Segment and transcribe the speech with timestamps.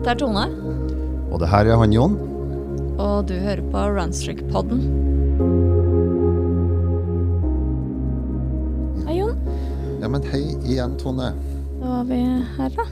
[0.00, 0.42] Dette er Tone,
[1.30, 2.14] Og det her er han Jon.
[3.00, 4.80] og du hører på Runstrick-podden.
[9.06, 9.36] Hei, Jon.
[10.00, 11.30] Ja, men hei igjen, Tone.
[11.80, 12.18] Da var vi
[12.56, 12.86] her, da.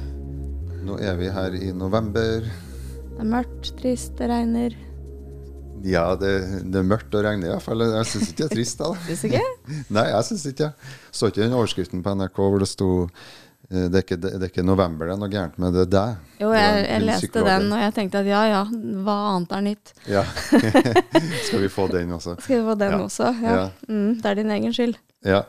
[0.85, 2.45] Nå er vi her i november.
[2.45, 4.77] Det er mørkt, trist, det regner.
[5.85, 6.33] Ja, det,
[6.73, 7.85] det er mørkt og regner iallfall.
[7.89, 8.81] Jeg syns ikke det er trist.
[8.81, 8.93] da.
[9.09, 9.45] Syns ikke?
[9.95, 10.95] Nei, jeg syns ikke det.
[11.13, 12.91] Så ikke den overskriften på NRK hvor det sto
[13.69, 16.21] det er, ikke, det er ikke november det er noe gærent med det er deg.
[16.41, 18.63] Jo, jeg, jeg leste den, og jeg tenkte at ja ja,
[19.05, 19.93] hva annet er nytt?
[20.09, 20.23] Ja.
[21.47, 22.37] Skal vi få den også?
[22.41, 23.01] Skal vi få den Ja.
[23.05, 23.33] også?
[23.43, 23.57] Ja.
[23.59, 23.67] Ja.
[23.89, 24.97] Mm, det er din egen skyld.
[25.27, 25.43] Ja.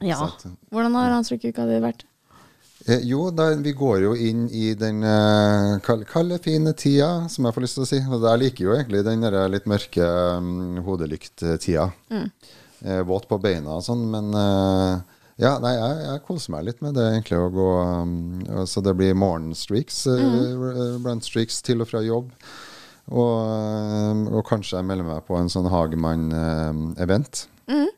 [0.00, 0.30] Ja.
[0.70, 2.04] Hvordan har Runstrick-uka di vært?
[2.88, 7.44] Eh, jo, da, vi går jo inn i den eh, kal- kalde, fine tida, som
[7.44, 7.98] jeg får lyst til å si.
[8.06, 10.06] Og jeg liker jo egentlig den der litt mørke
[10.38, 11.90] um, hodelykt-tida.
[12.14, 12.30] Mm.
[12.86, 16.80] Eh, våt på beina og sånn, men eh, ja, nei, jeg, jeg koser meg litt
[16.82, 17.68] med det, egentlig, å gå
[18.02, 20.00] um, Så det blir morgenstreaks,
[21.04, 22.32] blant streaks til og fra jobb.
[23.08, 27.46] Og, eh, og kanskje jeg melder meg på en sånn Hagemann-event.
[27.68, 27.94] Mhm.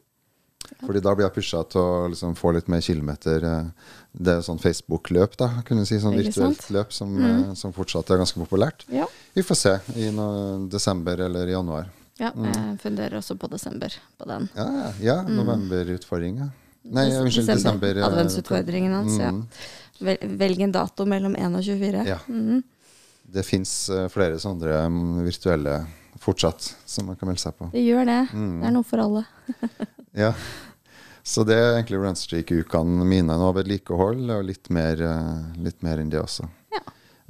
[0.80, 3.44] Fordi da blir jeg pusha til å liksom få litt mer kilometer.
[3.44, 3.70] eh,
[4.12, 6.00] Det er sånn Facebook-løp, da, kunne si.
[6.00, 7.54] Sånn virtuelt løp som, mm.
[7.54, 8.84] som fortsatt er ganske populært.
[8.90, 9.06] Ja.
[9.34, 11.90] Vi får se i noe, desember eller januar.
[12.18, 14.48] ja jeg funderer også på desember på den.
[14.56, 16.48] Ja, ja, ja novemberutfordring, ja.
[16.82, 17.96] Nei, unnskyld, desember.
[17.96, 19.40] eh, Adventsutfordringen hans, mm,
[20.00, 20.16] ja.
[20.40, 22.04] velg en dato mellom 1 og 24.
[22.08, 22.18] Ja.
[22.28, 22.62] Mm.
[23.30, 23.72] Det fins
[24.10, 25.76] flere sånne mm, virtuelle
[26.20, 27.68] fortsatt som man kan melde seg på.
[27.72, 28.20] Det gjør det.
[28.32, 28.56] Mm.
[28.62, 29.24] Det er noe for alle.
[30.18, 30.32] Ja.
[31.22, 33.50] Så det er egentlig Runstreak-ukene mine nå.
[33.54, 36.48] Vedlikehold og litt mer, eh, litt mer enn det også.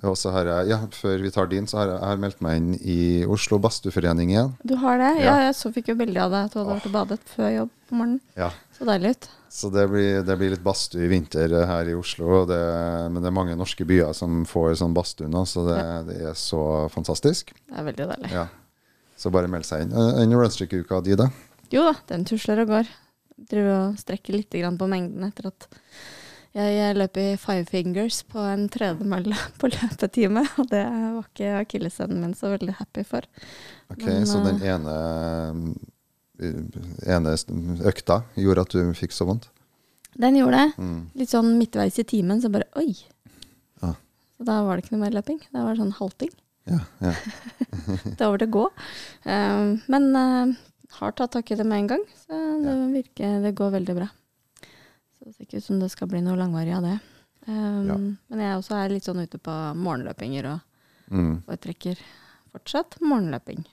[0.00, 0.08] Ja.
[0.08, 2.40] Og så har jeg, ja, Før vi tar din, så har jeg, jeg har meldt
[2.44, 2.98] meg inn i
[3.28, 4.54] Oslo Badstueforening igjen.
[4.64, 5.10] Du har det?
[5.20, 5.26] Ja.
[5.26, 7.50] Ja, jeg så fikk jo bilde av deg at du hadde vært og badet før
[7.52, 8.22] jobb på morgenen.
[8.38, 8.48] Ja.
[8.78, 9.28] Så deilig ut.
[9.50, 12.44] Så det blir, det blir litt badstue i vinter eh, her i Oslo.
[12.48, 12.60] Det,
[13.10, 16.38] men det er mange norske byer som får sånn badstue nå, så det, det er
[16.38, 16.62] så
[16.94, 17.52] fantastisk.
[17.66, 18.32] Det er veldig deilig.
[18.32, 18.46] Ja.
[19.20, 19.92] Så bare meld seg inn.
[19.92, 21.28] Eh, Enn Runstreak-uka di, da?
[21.74, 22.88] Jo da, den tusler og går.
[23.50, 25.68] Driver og strekker litt grann på mengden etter at
[26.56, 30.42] jeg, løp i five fingers på en tredemølle på løpetime.
[30.58, 33.26] Og det var ikke akilleshælen min så veldig happy for.
[33.92, 34.96] Ok, Men, Så den eh, ene,
[36.42, 37.36] eh, ene
[37.86, 39.50] økta gjorde at du fikk så vondt?
[40.18, 40.82] Den gjorde det.
[40.82, 41.00] Mm.
[41.22, 42.96] Litt sånn midtveis i timen, så bare oi.
[43.84, 43.94] Ja.
[44.36, 45.38] Så da var det ikke noe mer løping.
[45.46, 46.34] Det var sånn halting.
[46.70, 47.14] Ja, ja.
[48.18, 48.66] Det var over til å gå.
[49.30, 49.62] Eh,
[49.94, 50.10] men
[50.98, 54.10] har tatt tak i det med en gang, så det virker Det går veldig bra.
[55.20, 56.94] Så det ser ikke ut som det skal bli noe langvarig av det.
[57.46, 57.96] Um, Ja.
[58.32, 60.60] Men jeg også er litt sånn ute på morgenløpinger og
[61.10, 61.42] Mm.
[61.44, 61.98] foretrekker
[62.52, 63.64] fortsatt morgenløping.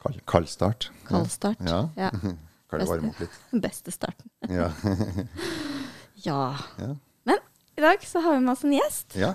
[0.00, 1.58] Kald, kald Kaldstart, Kald start.
[1.60, 1.88] Ja.
[1.96, 2.10] Ja.
[2.70, 3.38] Kan det varme opp litt?
[3.60, 4.30] Beste starten.
[4.48, 4.70] Ja.
[6.22, 6.56] Ja.
[6.78, 6.94] Ja.
[7.24, 7.38] Men
[7.76, 9.16] i dag så har vi med oss en gjest.
[9.16, 9.34] ja.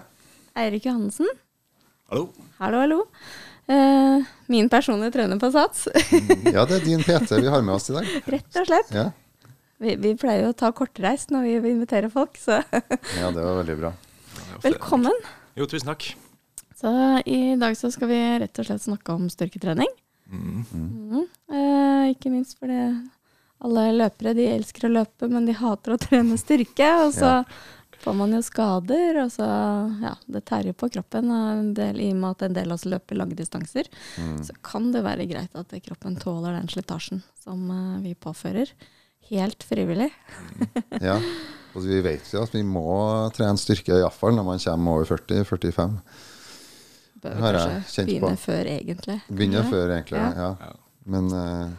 [0.55, 1.27] Eirik Johannessen.
[2.09, 2.29] Hallo.
[2.59, 2.99] Hallo, hallo.
[3.67, 5.87] Uh, min personlige trener på Sats.
[6.45, 8.05] ja, det er din PT vi har med oss i dag.
[8.29, 8.91] Rett og slett.
[8.93, 9.07] Ja,
[9.81, 12.61] Vi, vi pleier jo å ta kortreist når vi inviterer folk, så
[13.19, 13.91] ja det var veldig bra.
[14.63, 15.17] velkommen.
[15.59, 16.13] Jo, tusen takk.
[16.75, 16.91] Så
[17.27, 19.91] i dag så skal vi rett og slett snakke om styrketrening.
[20.31, 20.63] Mm.
[20.73, 21.21] Mm.
[21.51, 22.79] Eh, ikke minst fordi
[23.65, 26.89] alle løpere de elsker å løpe, men de hater å trene styrke.
[27.05, 27.43] Og så Ja.
[28.05, 29.45] får man jo skader, og så
[30.03, 31.31] ja, det tærer på kroppen.
[31.31, 33.87] og En del, I og med at en del av oss løper lange distanser,
[34.19, 34.43] Mm.
[34.45, 38.69] så kan det være greit at kroppen tåler den slitasjen som eh, vi påfører.
[39.31, 40.11] Helt frivillig.
[41.01, 41.17] Ja.
[41.75, 42.83] Og vi vet jo at vi må
[43.35, 45.95] trene styrke, iallfall når man kommer over 40-45.
[47.25, 48.13] Bør Det har jeg kanskje kjent på.
[48.13, 49.17] begynne før, egentlig.
[49.31, 49.69] Begynne Ja.
[49.71, 50.21] før, egentlig.
[50.21, 50.49] Ja.
[50.61, 50.71] Ja.
[51.05, 51.69] Men uh,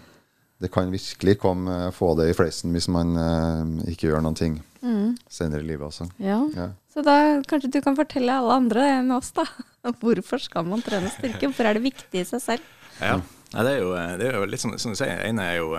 [0.61, 4.37] det kan virkelig komme, uh, få det i fleisen hvis man uh, ikke gjør noen
[4.39, 5.17] ting Mm.
[5.29, 6.05] senere i livet også.
[6.23, 6.37] Ja.
[6.55, 6.69] Ja.
[6.95, 9.43] Så da kanskje du kan fortelle alle andre enn oss, da.
[10.01, 11.41] Hvorfor skal man trene styrke?
[11.49, 12.61] Hvorfor er det viktig i seg selv?
[13.01, 13.17] Ja.
[13.51, 13.91] Det, er jo,
[14.21, 15.73] det er jo litt som, som du sier, ene er jo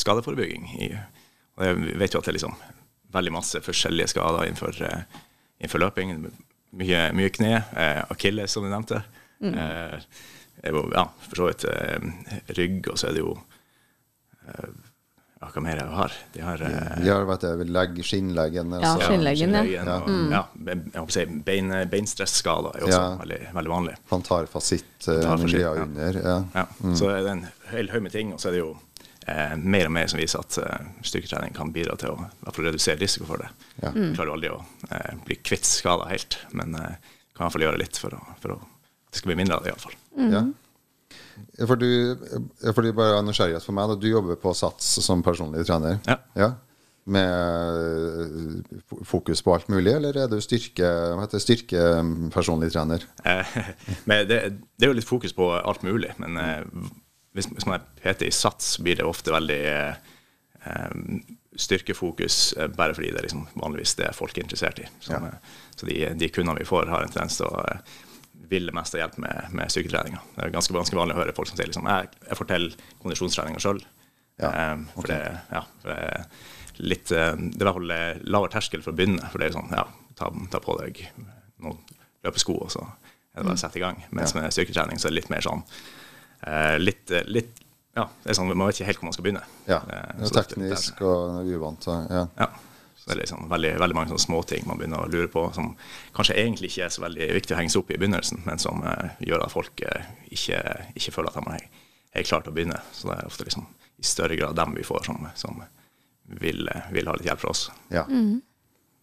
[0.00, 0.68] skadeforebygging.
[0.80, 0.90] I,
[1.58, 2.56] og jeg vet jo at det er liksom
[3.14, 5.22] veldig masse forskjellige skader innenfor, eh,
[5.60, 6.12] innenfor løping.
[6.80, 9.02] Mye, mye kne, eh, akilles som du nevnte.
[9.42, 9.96] Eh,
[10.62, 11.98] er ja, for så vidt eh,
[12.58, 13.32] rygg, og så er det jo
[14.46, 14.70] eh,
[15.40, 16.16] ja, Hva mer jeg har?
[16.34, 16.60] de har?
[16.60, 18.74] De har eh, vet jeg, legg, skinnleggen.
[18.76, 19.62] Ja, altså, skinnleggen, ja.
[19.64, 20.42] skinnleggen, ja.
[20.68, 23.08] jeg håper si bein, beinstresskader er også Ja.
[23.22, 23.96] veldig, veldig vanlig.
[24.12, 25.72] Plantarfasitt, eh, tar fasitt ja.
[25.86, 26.20] under.
[26.20, 26.36] Ja.
[26.60, 26.66] Ja,
[27.00, 28.74] Så er det en hel haug med ting, og så er det jo
[29.30, 33.00] eh, mer og mer som viser at eh, styrketrening kan bidra til å i redusere
[33.00, 33.50] risiko for det.
[33.80, 33.92] Ja.
[33.94, 34.14] Mm.
[34.16, 34.60] klarer aldri å
[34.90, 36.96] eh, bli kvitt skader helt, men eh,
[37.34, 38.58] kan i hvert fall gjøre litt for, å, for å,
[39.10, 39.96] det skal bli mindre av det iallfall.
[40.30, 40.44] Ja.
[41.66, 41.88] For du,
[42.74, 46.00] fordi bare av nysgjerrighet for meg, da, du jobber på SATS som personlig trener.
[46.08, 46.18] Ja.
[46.38, 46.50] Ja.
[47.10, 53.06] med eh, fokus på alt mulig, eller er du styrke, hva heter det, styrkepersonlig trener?
[53.24, 53.56] Eh,
[54.08, 54.40] men det,
[54.76, 56.60] det er jo litt fokus på alt mulig, men eh,
[57.36, 59.94] hvis, hvis man er PT i sats, blir det ofte veldig eh,
[60.66, 60.94] eh,
[61.60, 64.86] styrkefokus eh, bare fordi det er liksom vanligvis det folk er interessert i.
[65.00, 65.20] Så, Ja.
[65.30, 67.64] eh, så de, de kundene vi får, har en tendens til å
[68.50, 70.18] ville mest ha hjelp med, med styrketreninga.
[70.36, 73.62] Det er ganske, ganske vanlig å høre folk som sier liksom, jeg, jeg forteller kondisjonstreninga
[73.62, 73.78] sjøl.
[74.40, 74.50] Ja,
[74.94, 75.18] for, det,
[75.52, 76.22] ja, for det er
[76.80, 77.90] litt Det er i hvert fall
[78.32, 79.26] lavere terskel for å begynne.
[79.28, 79.84] For det er jo sånn, ja,
[80.16, 81.02] ta, ta på deg
[81.60, 81.76] noen
[82.24, 84.00] løpesko, og så er det bare å sette i gang.
[84.16, 85.60] Mens med styrketrening så er det litt mer sånn
[86.78, 87.56] litt, eh, litt
[87.96, 89.42] Ja, det er sånn, man vet ikke helt hvor man skal begynne.
[89.66, 91.82] Ja, Eh, det er det er teknisk og uvant.
[91.84, 92.26] så, Ja.
[92.38, 92.46] ja.
[93.00, 95.76] Så det er liksom veldig, veldig mange sånne småting man begynner å lure på, som
[96.14, 98.58] kanskje egentlig ikke er så veldig viktig å henge seg opp i i begynnelsen, men
[98.58, 100.60] som eh, gjør at folk eh, ikke,
[100.94, 101.68] ikke føler at de er
[102.12, 102.80] er klare til å begynne.
[102.92, 103.66] Så det er ofte liksom
[103.98, 105.62] i større grad dem vi får som, som
[106.24, 107.70] vil, eh, vil ha litt hjelp fra oss.
[107.90, 108.04] ja.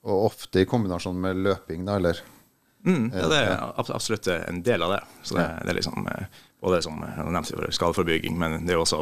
[0.08, 2.20] Og ofte i kombinasjon med løping, da, eller?
[2.86, 5.02] Mm, ja, det er absolutt en del av det.
[5.24, 6.26] Så det, det er liksom eh,
[6.62, 9.02] både som nevnt for skadeforebygging, men det er jo også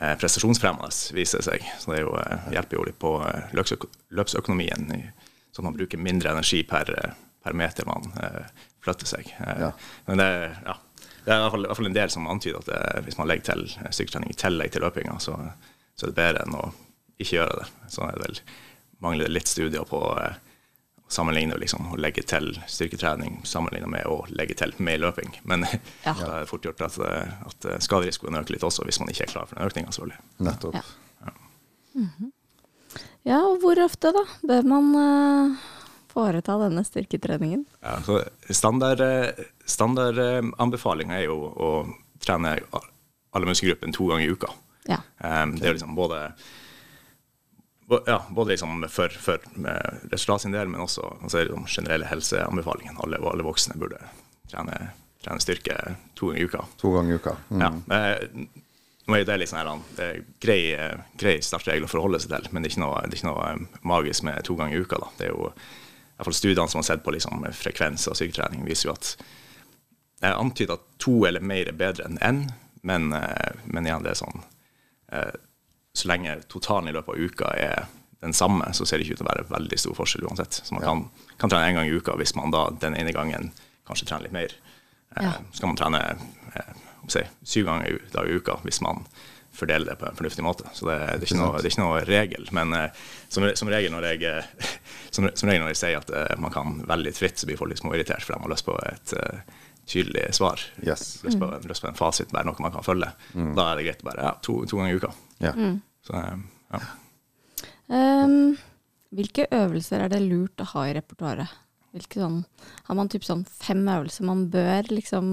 [0.00, 1.70] eh, prestasjonsfremmende, viser det seg.
[1.80, 5.02] Så det jo, eh, hjelper jo litt på eh, løpsøkonomien, i,
[5.52, 8.08] så man bruker mindre energi per, eh, per meter man
[8.84, 9.30] flytter seg.
[9.38, 9.72] Ja.
[10.06, 10.28] Men det,
[10.64, 10.76] ja,
[11.24, 13.18] det er i hvert, fall, i hvert fall en del som antyder at det, hvis
[13.20, 15.36] man legger til styrketrening i tillegg til løpinga, så,
[15.94, 16.70] så er det bedre enn å
[17.18, 17.68] ikke gjøre det.
[17.92, 18.40] Så er det vel
[19.04, 20.38] mangler det litt studier på eh,
[21.08, 25.38] sammenligne liksom, å legge til styrketrening sammenlignet med å legge til med løping.
[25.48, 25.64] Men
[26.06, 26.14] Ja.
[26.14, 29.12] da er det fort gjort at, eh, at eh, skaderisikoen øker litt også, hvis man
[29.12, 30.20] ikke er klar for den økninga, selvfølgelig.
[30.48, 30.78] Nettopp.
[30.78, 30.84] Ja.
[33.26, 35.66] Ja, og hvor ofte da bør man uh,
[36.12, 37.64] foreta denne styrketreningen?
[37.84, 37.98] Ja,
[38.54, 41.70] Standardanbefalinga standard, uh, er jo å
[42.24, 44.52] trene alle muskelgruppene to ganger i uka.
[44.88, 45.02] Ja.
[45.20, 46.22] Um, det er liksom både
[48.06, 49.38] ja, både liksom for, for
[49.68, 52.98] eh, sin del, men også altså er generelle helseanbefalingen.
[53.04, 54.00] Alle, alle voksne burde
[54.50, 54.90] trene,
[55.24, 55.76] trene styrke
[56.18, 56.64] to ganger i uka.
[56.82, 57.36] To ganger i uka.
[57.48, 57.62] Mm.
[57.64, 58.66] Ja, eh,
[59.08, 62.64] nå er det liksom sånn er grei, eh, grei startregel å forholde seg til, men
[62.64, 65.00] det er noe, det er ikke noe magisk med to ganger i uka.
[65.00, 65.08] Da.
[65.16, 68.66] Det er jo i hvert fall Studiene som har sett på liksom, frekvens av styrketrening,
[68.68, 69.14] viser jo at
[70.18, 72.40] jeg antyder at to eller mer er bedre enn én,
[72.84, 74.44] men, eh, men igjen, det er sånn
[75.98, 77.86] Så lenge totalen i løpet av uka er
[78.22, 80.60] den samme, så ser det ikke ut til å være veldig stor forskjell uansett.
[80.66, 81.04] Så man kan,
[81.38, 83.52] kan trene én gang i uka hvis man da den ene gangen
[83.86, 84.54] kanskje trener litt mer.
[85.16, 85.32] Eh, Ja.
[85.52, 86.00] Så kan man trene
[86.54, 86.72] eh,
[87.08, 89.04] si, syv ganger i, dag i uka hvis man
[89.58, 90.68] fordeler det på en fornuftig måte.
[90.74, 92.48] Så det, det, er, ikke noe, det er ikke noe regel.
[92.54, 94.34] Men eh, som, som, regel når jeg,
[95.14, 97.58] som, som regel når jeg sier at eh, man kan velge litt fritt, så blir
[97.58, 99.40] folk litt småirritert, for de har lyst på et eh,
[99.88, 100.62] tydelig svar.
[100.84, 101.20] Yes.
[101.24, 103.08] Lyst, på, lyst på en fasit, bare noe man kan følge.
[103.56, 105.14] Da er det greit å bare ja, to, to ganger i uka.
[105.42, 105.54] Ja.
[106.08, 106.36] Så, eh,
[106.72, 106.80] ja.
[107.88, 108.56] Um,
[109.16, 111.52] hvilke øvelser er det lurt å ha i repertoaret?
[112.12, 112.42] Sånn,
[112.86, 115.30] har man typ sånn fem øvelser man bør liksom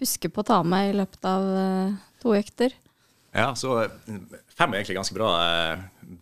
[0.00, 2.72] huske på å ta med i løpet av eh, to økter?
[3.34, 3.90] Ja, så eh,
[4.54, 5.32] fem er egentlig ganske bra,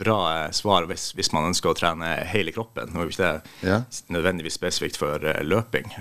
[0.00, 0.18] bra
[0.56, 2.90] svar hvis, hvis man ønsker å trene hele kroppen.
[2.92, 3.78] Nå er jo ikke det Ja.
[4.16, 5.92] nødvendigvis spesifikt for løping.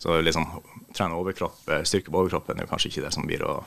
[0.00, 0.48] Så liksom
[0.96, 3.58] trene overkropp, styrke på overkroppen er jo kanskje ikke det som blir å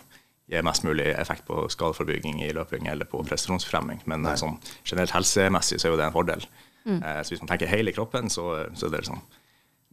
[0.49, 5.11] gi mest mulig effekt på skadeforebygging i løping eller på prestasjonsfremming, men eh, sånn generelt
[5.15, 6.45] helsemessig så er jo det en fordel.
[6.87, 9.21] Eh, Så hvis man tenker hele kroppen, så, så er det liksom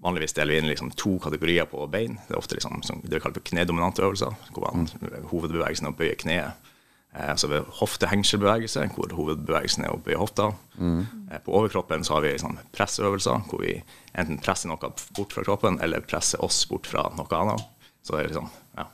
[0.05, 2.19] Vanligvis deler vi inn liksom to kategorier på bein.
[2.29, 4.89] Det er ofte liksom, som det vi kaller for knedominante øvelser, hvor man,
[5.31, 6.67] hovedbevegelsen er å bøye kneet.
[7.15, 10.51] Eh, altså ved hoftehengselbevegelse, hvor hovedbevegelsen er å bøye hofta.
[10.77, 13.79] Eh, på overkroppen så har vi sånn pressøvelser, hvor vi
[14.13, 17.65] enten presser noe bort fra kroppen, eller presser oss bort fra noe annet.
[18.05, 18.87] Så det er liksom, ja.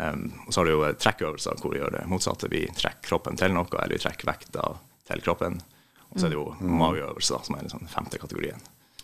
[0.00, 2.48] Um, og så har du jo trekkøvelser, hvor vi gjør det motsatte.
[2.52, 4.66] Vi trekker kroppen til noe, eller vi trekker vekta
[5.10, 5.58] til kroppen.
[6.10, 8.62] Og så er det jo mageøvelser, da, som er den sånn femte kategorien.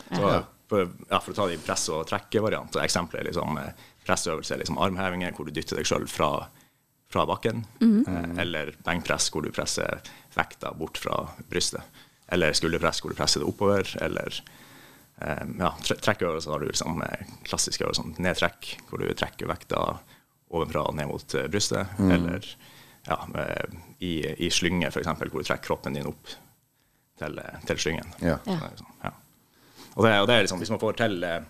[0.08, 0.30] Så
[0.70, 4.54] for, ja, for å ta de press- og trekkevariant, og eksempelet er liksom eh, pressøvelse
[4.54, 6.30] er liksom armhevinger, hvor du dytter deg sjøl fra,
[7.12, 7.64] fra bakken.
[8.08, 10.00] Eh, eller benkpress, hvor du presser
[10.36, 11.84] vekta bort fra brystet.
[12.32, 13.92] Eller skulderpress, hvor du presser det oppover.
[14.02, 14.40] Eller
[15.20, 19.84] eh, ja, trekkøvelser har du liksom eh, klassiske øvelser som nedtrekk, hvor du trekker vekta
[20.50, 21.86] ovenfra og ned mot brystet, brystet.
[22.00, 22.46] Eller
[23.08, 24.12] ja, eh, i,
[24.46, 26.32] i slynge, f.eks., hvor du trekker kroppen din opp
[27.18, 28.12] til, eh, til slyngen.
[28.22, 28.38] Ja.
[28.46, 28.58] Ja.
[28.58, 29.12] Så det er ja.
[29.96, 31.44] Og, det, og det er liksom, hvis man får til eh,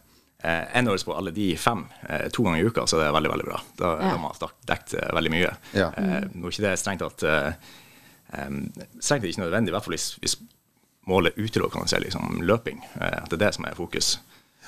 [0.79, 3.33] en øvelse på alle de fem eh, to ganger i uka, så er det veldig
[3.33, 3.61] veldig bra.
[3.81, 4.11] Da Ja.
[4.13, 4.37] har man
[4.69, 5.51] dekket eh, veldig mye.
[5.75, 5.89] Ja.
[5.99, 7.53] Eh, nå er ikke det strengt at eh,
[8.37, 10.37] Strengt tatt ikke nødvendig, i hvert fall hvis, hvis
[11.07, 12.81] målet utelukkende er liksom løping.
[13.01, 14.17] eh, at det er det som er fokus.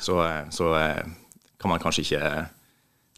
[0.01, 1.03] Så, eh, så eh,
[1.61, 2.23] kan man kanskje ikke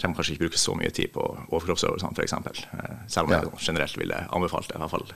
[0.01, 2.33] trenger man kanskje ikke bruke så mye tid på overkroppsøvelsene, f.eks.
[2.73, 3.43] Uh, selv om Ja.
[3.45, 4.77] jeg generelt ville anbefalt det.
[4.77, 5.07] i hvert fall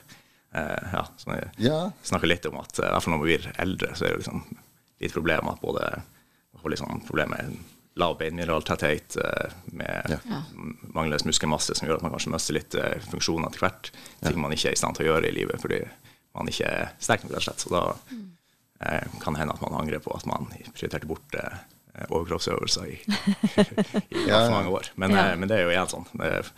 [0.55, 1.79] eh, ja, så jeg Ja.
[2.03, 4.21] snakker litt om at eh, i hvert fall når man blir eldre, så er det
[4.23, 4.43] liksom
[5.01, 5.89] litt problem at både
[6.65, 7.57] liksom problem med
[7.95, 10.39] lav beinmineraltetthet, eh, med Ja.
[10.95, 13.91] Manglende muskelmasse, som gjør at man kanskje mister litt eh, funksjoner etter hvert.
[14.23, 15.81] Ting man ikke er i stand til å gjøre i livet fordi
[16.35, 17.61] man ikke er sterk nok, rett og slett.
[17.63, 17.83] Så da
[18.81, 21.57] eh, kan det hende at man angrer på at man prioriterte bort eh,
[22.09, 22.97] overkroppsøvelser i,
[24.15, 24.49] i Ja.
[24.49, 24.89] mange år.
[24.95, 25.31] Men, Ja.
[25.31, 26.05] eh, men det er jo igjen sånn.
[26.17, 26.51] Det er,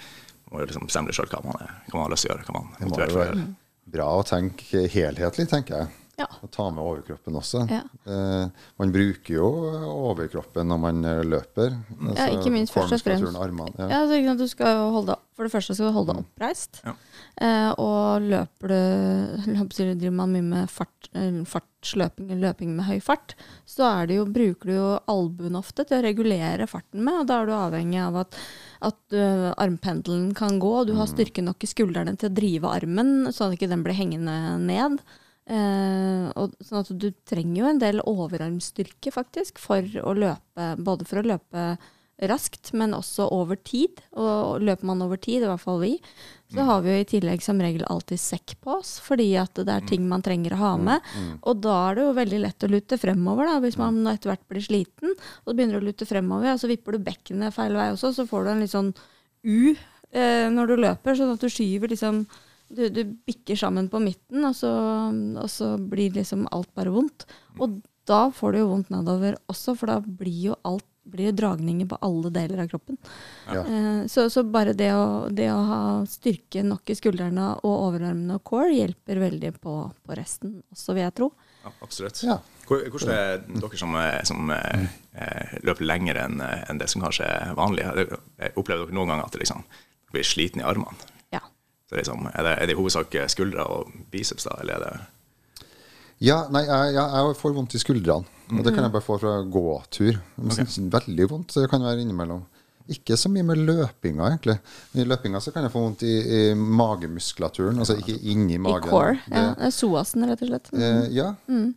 [0.49, 2.45] man må jo liksom bestemme sjøl hva, man hva man har lyst til å gjøre.
[2.49, 3.23] Hva man Det må jo gjøre.
[3.35, 3.55] være
[3.97, 5.87] bra å tenke helhetlig, tenker jeg.
[6.17, 6.25] Ja.
[6.41, 7.59] Å ta med overkroppen også.
[7.69, 7.83] Ja.
[8.09, 8.47] Eh,
[8.79, 9.49] man bruker jo
[9.85, 11.75] overkroppen når man løper.
[11.77, 12.17] løper.
[12.17, 13.37] Ja, ikke minst først og fremst.
[13.37, 13.75] Armene.
[13.77, 13.99] Ja, Ja.
[14.01, 16.81] altså, du skal holde, for det første skal du holde deg oppreist.
[16.83, 16.95] Ja.
[17.37, 22.87] Eh, og løper du si, Driver man mye med fart, eh, fartsløping eller løping med
[22.87, 23.35] høy fart,
[23.69, 27.21] så er det jo, bruker du jo albuen ofte til å regulere farten med.
[27.21, 28.39] og Da er du avhengig av at,
[28.89, 32.73] at uh, armpendelen kan gå, og du har styrke nok i skuldrene til å drive
[32.73, 34.97] armen, sånn at ikke den blir hengende ned.
[35.47, 41.07] Eh, og, sånn at du trenger jo en del overarmstyrke faktisk for å løpe, både
[41.07, 41.67] for å løpe
[42.25, 44.01] raskt, men også over tid.
[44.17, 45.91] Og løper man over tid, i hvert fall vi,
[46.53, 49.73] så har vi jo i tillegg som regel alltid sekk på oss, fordi at det
[49.73, 51.11] er ting man trenger å ha med.
[51.43, 54.47] Og da er det jo veldig lett å lute fremover, da, hvis man etter hvert
[54.49, 55.13] blir sliten.
[55.45, 58.47] Og begynner å lute fremover, og så vipper du bekkenet feil vei også, så får
[58.47, 58.91] du en litt sånn
[59.47, 62.25] U eh, når du løper, sånn at du skyver liksom
[62.67, 64.71] du, du bikker sammen på midten, og så,
[65.39, 67.27] og så blir liksom alt bare vondt.
[67.63, 71.37] Og da får du jo vondt nedover også, for da blir jo alt blir det
[71.39, 72.97] dragninger på alle deler av kroppen.
[73.47, 73.63] Ja.
[73.63, 78.37] Eh, så, så bare det å, det å ha styrke nok i skuldrene og overarmene
[78.37, 81.31] og core hjelper veldig på, på resten også, vil jeg tro.
[81.63, 82.23] Ja, absolutt.
[82.23, 82.37] Ja.
[82.67, 87.27] Hvordan er dere som, eh, som eh, eh, løper lenger enn en det som kanskje
[87.27, 87.85] er vanlig?
[87.87, 91.11] Har eh, Opplever dere noen gang at det liksom, dere blir sliten i armene?
[91.33, 91.43] Ja.
[91.87, 94.87] Så er, liksom, er, det, er det i hovedsak skuldre og biceps, da, eller er
[94.87, 95.69] det
[96.23, 98.36] Ja, nei, jeg, jeg, jeg får vondt i skuldrene.
[98.51, 100.19] Og det kan jeg bare få fra gåtur.
[100.39, 100.65] Okay.
[100.93, 102.45] Veldig vondt det kan være innimellom.
[102.87, 104.53] Ikke så mye med løpinga, egentlig.
[104.93, 108.57] Men I løpinga så kan jeg få vondt i, i magemuskulaturen, altså ikke inni I
[108.63, 108.89] magen.
[108.89, 109.17] core.
[109.27, 110.69] Det- Ja, det psoasen, rett og slett.
[110.73, 111.35] Eh, ja.
[111.49, 111.73] Eh,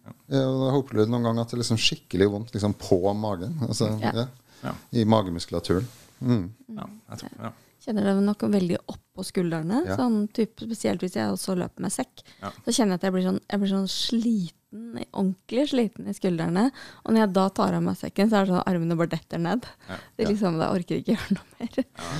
[0.47, 3.59] og Jeg har opplevd noen ganger at det er liksom skikkelig vondt liksom på magen.
[3.67, 4.13] Altså, Ja.
[4.15, 4.27] ja.
[4.63, 4.75] Ja.
[4.93, 5.87] I magemuskulaturen.
[6.23, 6.51] Mm.
[6.77, 7.51] Ja, jeg tror, ja.
[7.81, 9.87] Kjenner det nok veldig oppå skuldrene.
[9.87, 9.97] Ja.
[9.97, 12.23] Sånn typ, spesielt hvis jeg også løper med sekk.
[12.43, 12.51] Ja.
[12.67, 16.69] Så kjenner jeg at jeg blir, sånn, jeg blir sånn sliten, ordentlig sliten i skuldrene.
[17.05, 19.13] Og når jeg da tar av meg sekken, så er det sånn at armene bare
[19.15, 19.67] detter ned.
[19.89, 19.99] Ja.
[20.17, 21.81] Det er liksom, Jeg orker ikke gjøre noe mer.
[21.81, 22.11] Ja,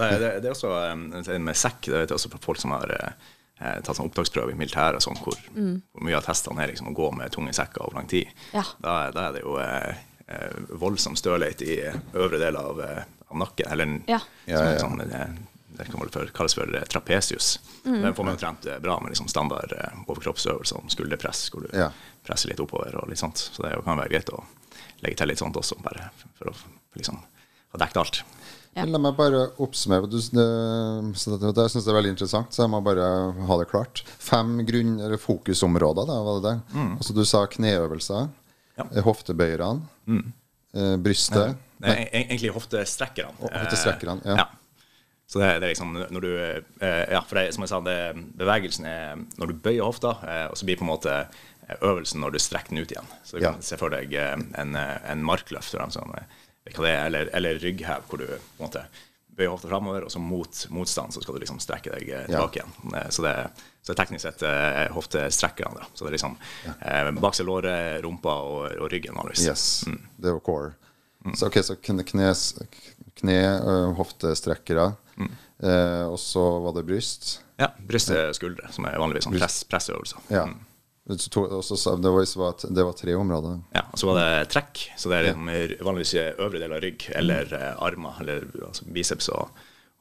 [0.00, 1.04] det, det, det, er også um,
[1.46, 1.80] med sekk.
[1.86, 2.94] Det vet jeg også for folk som har
[3.60, 6.96] eh, tatt sånn opptaksprøve i militæret, sånn, hvor, hvor mye av testene er liksom å
[6.96, 8.30] gå med tunge sekker over lang tid.
[8.56, 8.64] Ja.
[8.82, 11.78] Da, da er det jo eh, eh, voldsom stølhet i
[12.18, 13.70] øvre del av, eh, av nakken.
[13.70, 14.18] Eller Ja.
[14.20, 14.82] som Ja, ja.
[14.82, 15.04] Sånn,
[15.80, 17.50] det, kan vel for, kalles for trapesius.
[17.84, 17.98] Mm.
[18.04, 21.72] Den får man trent eh, bra med liksom standard eh, overkroppsøvelser som skulderpress, hvor du
[21.76, 21.90] Ja.
[22.26, 23.40] presser litt oppover og litt sånt.
[23.50, 24.42] Så det kan være greit å
[25.00, 26.54] legge til litt sånt også, bare for å
[26.98, 27.18] liksom
[27.72, 28.22] ha dekket alt.
[28.76, 28.84] Ja.
[28.86, 30.06] La meg bare oppsummere.
[30.06, 30.44] Du, det,
[31.42, 33.06] det, det syns jeg er veldig interessant, så jeg må bare
[33.48, 34.04] ha det klart.
[34.22, 36.84] Fem grunn, eller fokusområder, da, var det det?
[37.00, 38.28] Altså, du sa kneøvelser,
[38.78, 38.86] Ja.
[38.94, 39.82] eh, hoftebøyerne,
[40.76, 41.56] eh, brystet.
[41.82, 43.34] E- egentlig hoftestrekkerne.
[43.42, 44.36] Hoftestrekkerne, ja.
[44.44, 44.48] ja.
[45.30, 46.30] Så det, det er liksom når du
[46.82, 47.98] eh, Ja, for det, som jeg sa, det,
[48.40, 52.18] bevegelsen er når du bøyer hofta, eh, og så blir på en måte eh, øvelsen
[52.24, 53.12] når du strekker den ut igjen.
[53.22, 53.52] Så du Ja.
[53.54, 54.10] kan se for deg
[54.58, 55.76] en, en markløft
[56.84, 58.82] det er, eller, eller rygghev, hvor du på en måte
[59.38, 62.42] bøyer hofta framover, og så mot motstand så skal du liksom strekke deg eh, Ja.
[62.42, 63.12] tilbake igjen.
[63.14, 63.36] Så det,
[63.86, 65.86] så er teknisk sett eh, hoftestrekkerne.
[65.94, 66.34] Så det er liksom
[66.82, 69.14] eh, seg låret, rumpa og, og ryggen.
[69.16, 69.46] vanligvis.
[69.46, 69.64] Yes,
[70.18, 70.74] det er jo core.
[71.36, 72.42] Så, ok, så kne, knes,
[73.20, 73.36] kne
[73.98, 74.90] hoftestrekkere.
[75.20, 75.30] Mm.
[75.62, 77.40] Eh, og så var det bryst.
[77.60, 80.22] Ja, bryst og skuldre, som er vanligvis sånn press, pressøvelser.
[80.32, 80.46] Ja.
[80.48, 80.58] Mm.
[81.32, 83.58] to- det, var, det var tre områder.
[83.76, 85.50] Ja, og så var det trekk, så det er liksom
[85.84, 89.50] vanligvis øvre del av rygg eller eh, armer, eller altså biceps og,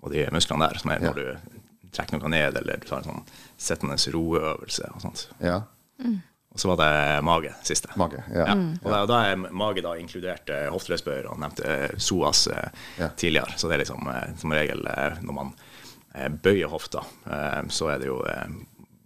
[0.03, 1.11] og de musklene der, som er Ja.
[1.11, 3.23] når du trekker noe ned, eller du tar en sånn
[3.57, 5.27] sittende roøvelse og sånt.
[5.41, 5.63] Ja.
[6.05, 6.19] Og
[6.59, 7.89] så var det mage, siste.
[7.99, 8.19] Mage.
[8.33, 8.45] Ja.
[8.51, 8.55] Ja.
[8.83, 13.09] Og da, da er mage da inkludert eh, hofteløsbøyer og nevnte eh, psoas eh, Ja.
[13.15, 13.55] tidligere.
[13.57, 15.53] Så det er liksom eh, som regel eh, når man
[16.15, 18.45] eh, bøyer hofta, eh, så er det jo eh,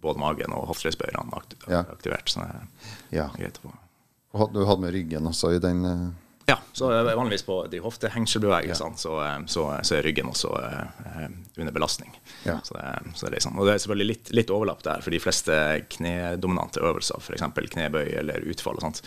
[0.04, 2.28] både magen og hofteløsbøyerne aktivert.
[2.28, 3.28] Så det er Ja.
[3.38, 4.50] greit å få.
[4.52, 6.04] Du hadde med ryggen også i den eh,
[6.46, 11.28] Ja, så eh, vanligvis på de hoftehengselbevegelsene så, eh, så, så er ryggen også uh,
[11.56, 12.12] under belastning.
[12.42, 12.58] Ja.
[12.64, 15.14] Så, det, så det er liksom, og det er selvfølgelig litt, litt overlapp der, for
[15.14, 15.56] de fleste
[15.94, 17.46] knedominante øvelser, f.eks.
[17.72, 19.00] knebøy eller utfall, og sånt,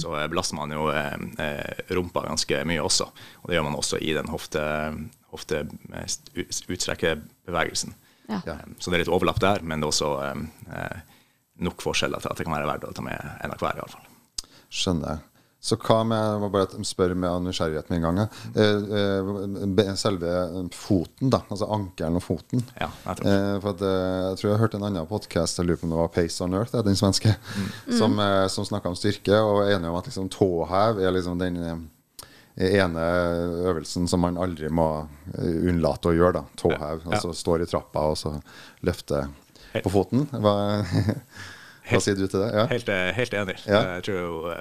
[0.00, 3.10] så eh, belaster man jo eh, eh, rumpa ganske mye også.
[3.42, 4.62] Og det gjør man også i den hofte,
[5.34, 5.64] hofte
[6.38, 7.98] utstrekkebevegelsen.
[8.28, 8.40] Ja.
[8.46, 8.58] Ja.
[8.78, 10.98] Så det er litt overlapp der, men det er også eh,
[11.66, 13.82] nok forskjeller til at det kan være verdt å ta med en av hver, i
[13.82, 14.52] alle fall.
[14.74, 15.30] Skjønner jeg.
[15.64, 18.18] Så hva med Jeg må bare spørre med av nysgjerrighet med en gang.
[18.52, 20.32] Eh, eh, selve
[20.76, 21.40] foten, da.
[21.48, 22.60] Altså ankelen og foten.
[22.76, 23.28] Ja, nettopp.
[23.30, 25.94] Eh, for at, eh, jeg tror jeg hørte en annen podkast, jeg lurer på om
[25.94, 27.32] det var Pace on Earth, den svenske,
[27.88, 31.40] som, eh, som snakka om styrke, og er enig om at liksom, tåhev er liksom
[31.40, 31.80] den eh,
[32.82, 33.06] ene
[33.64, 35.08] øvelsen som man aldri må
[35.40, 36.42] unnlate å gjøre.
[36.42, 37.06] da, Tåhev.
[37.06, 37.14] Ja.
[37.16, 38.34] Altså står i trappa og så
[38.84, 39.32] løfter
[39.80, 40.28] på foten.
[40.28, 40.84] Hva,
[41.88, 42.52] hva sier du til det?
[42.52, 42.68] Ja?
[42.68, 43.56] Helt, helt enig.
[43.64, 43.80] Ja.
[43.96, 44.52] Jeg tror jo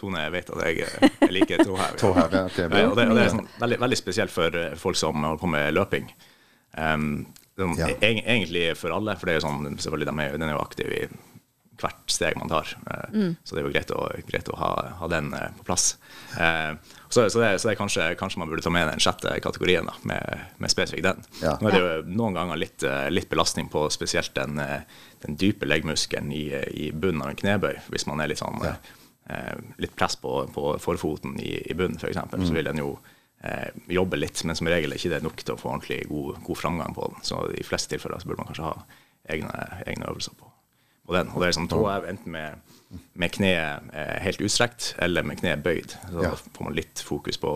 [0.00, 1.98] Tone vet at jeg, eh, jeg liker tåhev.
[2.00, 2.44] Tåhev, ja.
[2.56, 5.42] Ja, og det, og det er sånn, veldig, veldig spesielt for eh, folk som holder
[5.44, 6.08] på med løping.
[6.76, 7.10] Um,
[7.58, 7.90] sånn, Ja.
[8.00, 10.62] e Egentlig for alle, for det er jo sånn, selvfølgelig de er, den er jo
[10.64, 11.02] aktiv i
[11.80, 12.68] hvert steg man tar.
[13.12, 13.36] Mm.
[13.44, 15.94] Så det er jo greit å, greit å ha, ha den eh, på plass.
[16.36, 16.74] Eh,
[17.08, 19.88] så, så, det, så det er kanskje, kanskje man burde ta med den sjette kategorien,
[19.88, 21.24] da, med, med spesifikt den.
[21.40, 21.56] Ja.
[21.60, 24.84] Nå er det jo noen ganger litt, eh, litt belastning på spesielt den, eh,
[25.24, 26.44] den dype leggmuskelen i,
[26.84, 28.76] i bunnen av en knebøy, hvis man er litt sånn Ja.
[29.30, 32.46] Eh, litt press på, på forfoten i, i bunnen, f.eks., Mm.
[32.48, 32.90] så vil den jo
[33.44, 36.42] eh, jobbe litt, men som regel er ikke det nok til å få ordentlig god,
[36.46, 37.22] god framgang på den.
[37.26, 38.74] Så i fleste tilfeller så burde man kanskje ha
[39.30, 39.54] egne,
[39.86, 40.50] egne øvelser på,
[41.06, 41.30] på den.
[41.34, 42.76] Og det er sånn tåhev enten med,
[43.14, 45.94] med kneet eh, helt utstrekt eller med kneet bøyd.
[46.10, 46.30] Så Ja.
[46.34, 47.52] da får man litt fokus på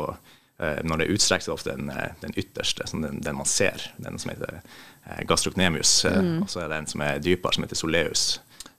[0.61, 3.21] eh, Når det er utstrekt, så er det ofte den, eh, den ytterste, sånn den,
[3.26, 6.04] den man ser, den som heter eh, gastrocnemius.
[6.07, 6.43] Mm.
[6.45, 8.26] Og så er det en som er dypere, som heter soleus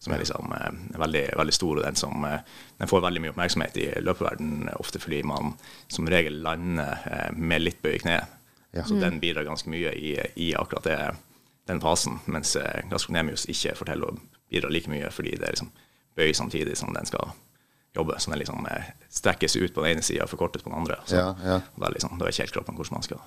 [0.05, 2.39] som er liksom eh, veldig, veldig stor, og den som eh,
[2.77, 5.55] den får veldig mye oppmerksomhet i løpeverden ofte fordi man
[5.91, 8.35] som regel lander eh, med litt bøy i kneet.
[8.75, 8.83] Ja.
[8.85, 10.99] Så den bidrar ganske mye i, i akkurat det,
[11.71, 14.19] den fasen, mens eh, gastrocnemius ikke forteller å
[14.51, 15.71] bidra like mye fordi det er liksom
[16.15, 17.33] bøy samtidig som den skal
[17.95, 18.19] jobbe.
[18.19, 20.99] Så den liksom eh, strekkes ut på den ene sida og forkortes på den andre.
[21.09, 21.57] Så Ja, ja.
[21.79, 23.23] Da, liksom, da er ikke helt kroppen hvordan man skal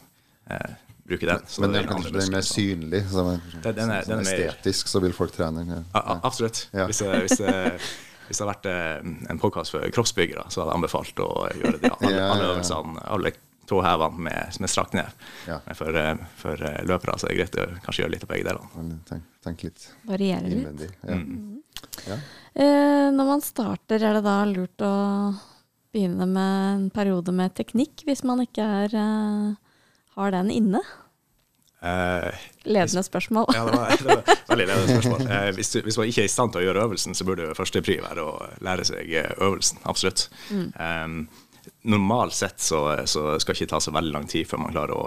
[1.09, 1.41] bruke den.
[1.49, 3.03] Så Men det den er kanskje den er mer synlig?
[3.11, 5.85] Som er, Den- den er- den er mer- estetisk, så vil folk trene den.
[5.95, 6.69] Ja, absolutt.
[6.73, 6.87] Ja.
[6.87, 7.41] Hvis, hvis,
[8.29, 11.81] hvis det hadde vært eh, en podkast for kroppsbyggere, så hadde jeg anbefalt å gjøre
[11.81, 11.93] det.
[12.01, 13.33] Alle, alle øvelsene, alle
[13.69, 15.09] tåhevene med, med strakt ned.
[15.47, 15.59] Ja.
[15.67, 18.31] Men for, eh, for eh, løpere så er det greit å kanskje gjøre litt av
[18.33, 18.99] begge delene.
[19.09, 20.85] Tenk, tenk litt Variere litt.
[21.05, 21.15] Ja.
[21.19, 21.63] Mm.
[22.09, 22.17] Ja.
[22.59, 24.93] Eh, når man starter, er det da lurt å
[25.93, 29.55] begynne med en periode med teknikk, hvis man ikke er, eh,
[30.19, 30.83] har den inne?
[31.81, 33.47] Eh, Ledende spørsmål.
[33.55, 35.27] ja, det var, det var veldig ledende spørsmål.
[35.31, 37.53] Eh, hvis, du, hvis man ikke er i stand til å gjøre øvelsen, så burde
[37.55, 38.33] førstepri være å
[38.67, 39.79] lære seg eh, øvelsen.
[39.89, 40.27] Absolutt.
[40.51, 41.21] Um,
[41.87, 44.97] normalt sett så, så skal det ikke ta så veldig lang tid før man klarer
[44.97, 45.05] å,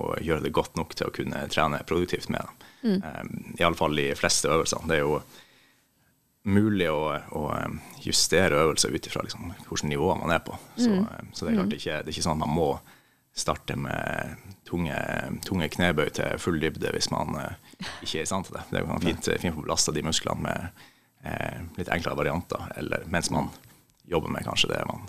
[0.00, 2.68] å gjøre det godt nok til å kunne trene produktivt med dem.
[2.84, 3.54] Mm.
[3.58, 4.88] I alle fall de fleste øvelsene.
[4.88, 5.20] Det er jo
[6.44, 7.04] mulig å,
[7.36, 10.56] å um, justere øvelser ut ifra liksom, hvilket nivå man er på.
[10.76, 11.32] Så, mm.
[11.32, 12.68] så det er klart det er ikke, det er ikke sånn at man må
[13.34, 14.96] starte med tunge,
[15.44, 17.54] tunge knebøy til full dybde hvis man eh,
[18.02, 18.64] ikke er i stand til det.
[18.70, 20.68] Det kan fint, fint få belasta de musklene med
[21.24, 23.50] eh, litt enklere varianter, eller mens man
[24.08, 25.06] jobber med kanskje det man,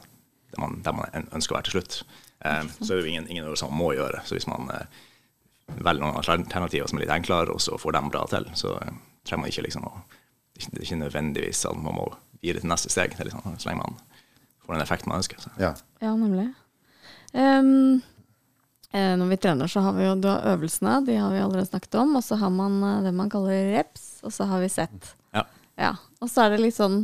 [0.52, 2.00] det man, det man ønsker å være til slutt.
[2.46, 4.22] Eh, så er det jo ingen, ingen øvelser man må gjøre.
[4.28, 4.86] Så hvis man eh,
[5.82, 8.94] velger noen alternativer som er litt enklere, og så får dem bra til, så eh,
[9.26, 9.96] trenger man ikke liksom å
[10.56, 12.04] Det er ikke- er nødvendigvis at man må
[12.42, 13.98] videre til neste steg, det er liksom, så lenge man
[14.64, 15.42] får den effekten man ønsker.
[15.44, 15.50] Så.
[15.60, 15.74] Ja.
[16.02, 16.46] Ja, nemlig.
[17.34, 18.02] Ehm, eh,
[19.20, 22.16] når vi trener, så har vi jo øvelsene, de har vi allerede snakket om.
[22.20, 25.16] Og så har man eh, det man kaller reps, og så har vi sett.
[25.36, 25.46] Ja.
[25.76, 27.02] Ja, Og så er det litt sånn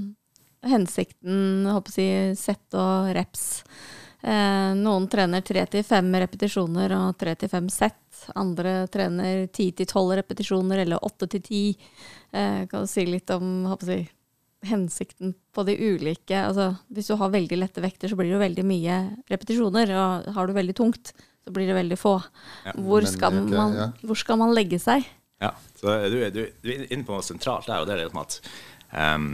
[0.63, 2.07] hensikten, jeg håper å si,
[2.39, 3.45] sett og reps.
[4.21, 7.97] Eh, noen trener tre til fem repetisjoner og tre til fem sett.
[8.37, 11.63] Andre trener ti til tolv repetisjoner eller åtte til ti.
[12.31, 14.01] Eh, kan du si litt om håper å si,
[14.61, 18.43] hensikten på de ulike altså, Hvis du har veldig lette vekter, så blir det jo
[18.43, 18.97] veldig mye
[19.31, 19.93] repetisjoner.
[19.97, 22.15] Og har du veldig tungt, så blir det veldig få.
[22.65, 23.87] Ja, Hvor, men skal ok, man, ja.
[24.05, 25.07] hvor skal man legge seg?
[25.41, 28.21] Ja, så du, du, du er inne på noe sentralt der, og det er liksom
[28.21, 28.35] at
[28.93, 29.31] um,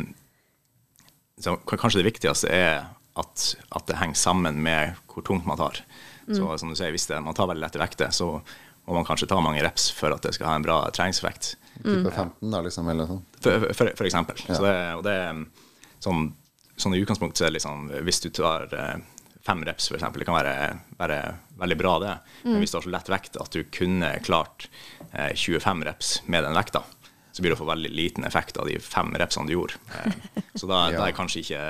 [1.38, 3.44] så Kanskje det viktigste er at,
[3.76, 5.82] at det henger sammen med hvor tungt man tar.
[6.28, 8.40] Så som du sier, Hvis det, man tar veldig lette vekter, så
[8.88, 11.56] må man kanskje ta mange reps for at det skal ha en bra treningseffekt.
[11.84, 13.22] Type 15, da, liksom, eller sånn.
[13.44, 14.40] For, for, for eksempel.
[14.48, 14.58] Ja.
[14.58, 15.18] Så det, og det
[16.04, 16.32] sånn,
[16.80, 18.96] sånn i utgangspunktet så er det liksom Hvis du tar eh,
[19.48, 20.56] fem reps, eksempel, det kan være,
[21.00, 21.20] være
[21.64, 22.14] veldig bra, det.
[22.44, 24.68] Men hvis du har så lett vekt at du kunne klart
[25.14, 26.84] eh, 25 reps med den vekta,
[27.32, 29.80] så blir det å få veldig liten effekt av de fem repsene du gjorde.
[29.96, 31.00] Eh, så da, Ja.
[31.00, 31.62] da er kanskje ikke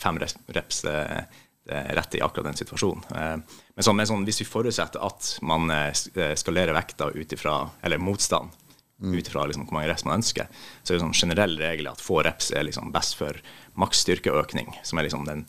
[0.00, 1.24] fem reps, eh,
[1.66, 3.02] rett i akkurat den situasjonen.
[3.10, 5.90] Eh, Men, sånn, men sånn, hvis vi forutsetter at man eh,
[6.38, 8.54] skalerer vekta ut ifra, eller motstand,
[9.02, 10.46] ut ifra liksom, hvor mange reps man ønsker,
[10.80, 13.36] så er det sånn generell regel at få reps er liksom best for
[13.76, 15.42] maksstyrkeøkning, som er liksom den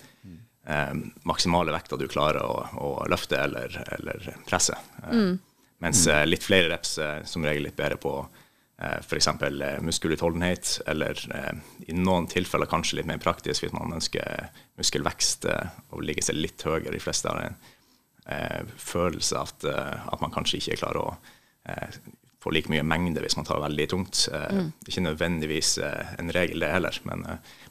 [1.24, 4.76] maksimale vekta du klarer å, å løfte eller, eller presse.
[5.06, 5.38] Eh,
[5.84, 9.30] Mens eh, litt flere reps er som regel litt bedre på eh, f.eks.
[9.30, 14.50] Eh, muskelutholdenhet, eller eh, i noen tilfeller kanskje litt mer praktisk hvis man ønsker
[14.80, 16.96] muskelvekst eh, og ligge seg litt høyere.
[16.96, 17.60] De fleste har en
[18.26, 21.12] eh, følelse av at, eh, at, man kanskje ikke klarer å
[21.70, 22.02] eh,
[22.42, 24.26] få like mye mengde hvis man tar veldig tungt.
[24.34, 24.74] Eh, mm.
[24.82, 27.28] Det ikke nødvendigvis en regel, det heller, men,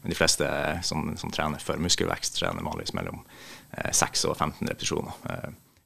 [0.06, 0.46] men de fleste
[0.86, 3.24] som, som, trener for muskelvekst, trener vanligvis mellom
[3.74, 5.16] 6 og 15 repetisjoner,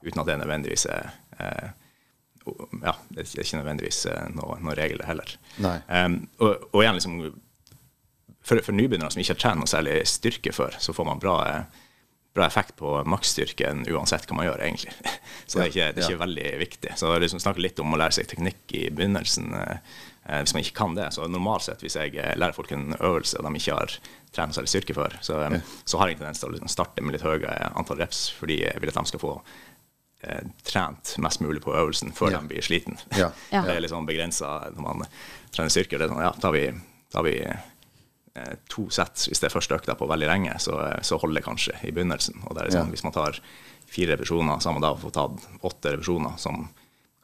[0.04, 1.06] uten at det nødvendigvis er
[2.82, 4.02] ja, det er ikke nødvendigvis
[4.34, 5.32] noen noe, regel, heller.
[5.88, 7.16] Um, og, og, igjen, liksom,
[8.44, 11.36] for, for, nybegynnere som ikke har trent noe særlig styrke før, så får man bra,
[12.36, 14.92] bra effekt på maksstyrken uansett hva man gjør, egentlig.
[15.48, 16.24] Så det er ikke, det er ikke ja.
[16.26, 16.94] veldig viktig.
[17.00, 19.48] Så liksom snakker litt om å lære seg teknikk i begynnelsen.
[19.56, 19.96] Eh,
[20.38, 23.38] hvis man ikke kan det, så normalt sett hvis jeg eh, lærer folk en øvelse
[23.40, 23.96] og de ikke har
[24.34, 25.40] trent særlig styrke før, så,
[25.88, 28.60] så har jeg en tendens til å liksom starte med litt høyere antall reps, fordi
[28.62, 29.32] jeg vil at de skal få
[30.22, 32.38] eh, trent mest mulig på øvelsen før ja.
[32.38, 33.00] de blir sliten.
[33.18, 33.32] Ja.
[33.50, 33.64] Ja.
[33.66, 35.04] Det er litt sånn begrensa når man
[35.50, 35.98] trener styrke.
[35.98, 36.66] Det er sånn, ja, tar vi,
[37.10, 41.18] tar vi eh, to sett hvis det er første økta på veldig lenge, så, så
[41.18, 42.44] holder det kanskje i begynnelsen.
[42.46, 43.42] Og det er sånn, Hvis man tar
[43.90, 46.68] fire repetisjoner, så har man da fått tatt åtte repetisjoner, som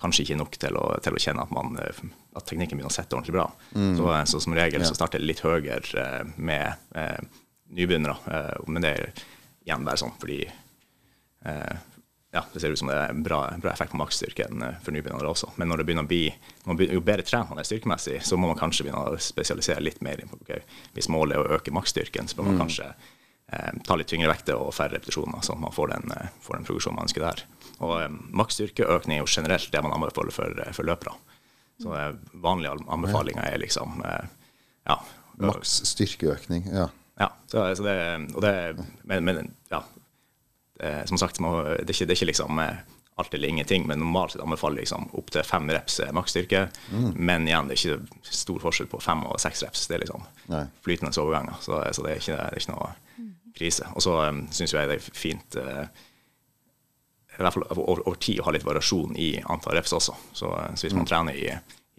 [0.00, 3.16] kanskje ikke nok til å, til å kjenne at, man, at, teknikken begynner å sette
[3.16, 3.46] ordentlig bra.
[3.72, 3.96] Mm.
[3.96, 7.42] Så, så, som regel så starter det litt høyere eh, med eh,
[7.76, 9.10] nybegynnere, eh, men det er
[9.66, 11.76] igjen bare sånn fordi eh,
[12.36, 15.30] ja, det ser ut som det er bra, bra effekt på maksstyrken eh, for nybegynnere
[15.30, 15.52] også.
[15.56, 18.58] Men når det begynner å bli, jo bedre trent man er styrkemessig, så må man
[18.60, 20.24] kanskje begynne å spesialisere litt mer.
[20.42, 20.64] Okay,
[20.96, 22.62] hvis målet er å øke maksstyrken, så bør man mm.
[22.64, 26.34] kanskje eh, ta litt tyngre vekter og færre repetisjoner, sånn at man får den, eh,
[26.44, 27.46] får den progresjonen man ønsker der.
[27.84, 31.16] Og eh, maksstyrkeøkning er jo generelt det man anbefaler for, eh, for løpere.
[31.82, 32.12] Så eh,
[32.42, 34.00] vanlige anbefalinger er liksom
[34.86, 35.00] ja.
[35.42, 36.88] Maks styrkeøkning, ja.
[37.16, 37.96] Ja, så, så det,
[38.36, 38.52] og det,
[39.08, 39.80] men, men ja,
[40.80, 42.60] det, som sagt, må, det, er ikke, det, er ikke, liksom
[43.16, 46.66] alt eller ingenting, men normalt sett anbefaler liksom opptil fem reps maksstyrke.
[46.92, 47.06] Mm.
[47.16, 49.86] Men igjen, det er ikke stor forskjell på fem og seks reps.
[49.88, 50.66] Det er liksom Nei.
[50.84, 51.56] flytende overganger.
[51.64, 53.88] Så, så det, er ikke, det, er ikke, noe krise.
[53.96, 55.88] Og så um, syns jeg det er fint uh,
[57.36, 60.16] i hvert fall over, over, tid å ha litt variasjon i antall reps også.
[60.32, 61.10] Så, så hvis man mm.
[61.10, 61.50] trener i,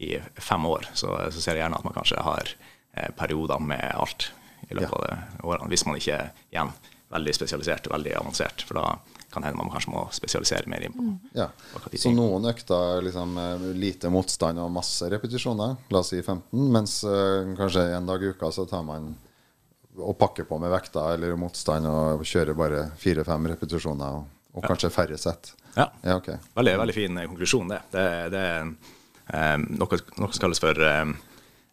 [0.01, 2.53] i, fem år, så, så, ser jeg gjerne at man kanskje har
[2.93, 4.31] eh, perioder med alt
[4.67, 4.97] i løpet ja.
[4.97, 5.69] av de årene.
[5.73, 6.73] Hvis man ikke er igjen
[7.13, 8.65] veldig spesialisert og veldig avansert.
[8.67, 8.87] For da
[9.31, 11.03] kan hende man kanskje må spesialisere mer inn på.
[11.03, 11.15] Mm.
[11.37, 11.47] Ja.
[11.93, 13.37] Så noen økter liksom,
[13.77, 18.31] lite motstand og masse repetisjoner, la oss si 15, mens uh, kanskje en dag i
[18.33, 19.13] uka så tar man
[19.97, 24.67] og pakker på med vekter eller motstand og kjører bare fire-fem repetisjoner og, og ja.
[24.73, 25.53] kanskje færre sett.
[25.77, 25.87] Ja.
[26.01, 26.41] ja okay.
[26.57, 27.81] veldig, veldig fin konklusjon, det.
[27.93, 30.81] Det, det er um, noe, noe som kalles for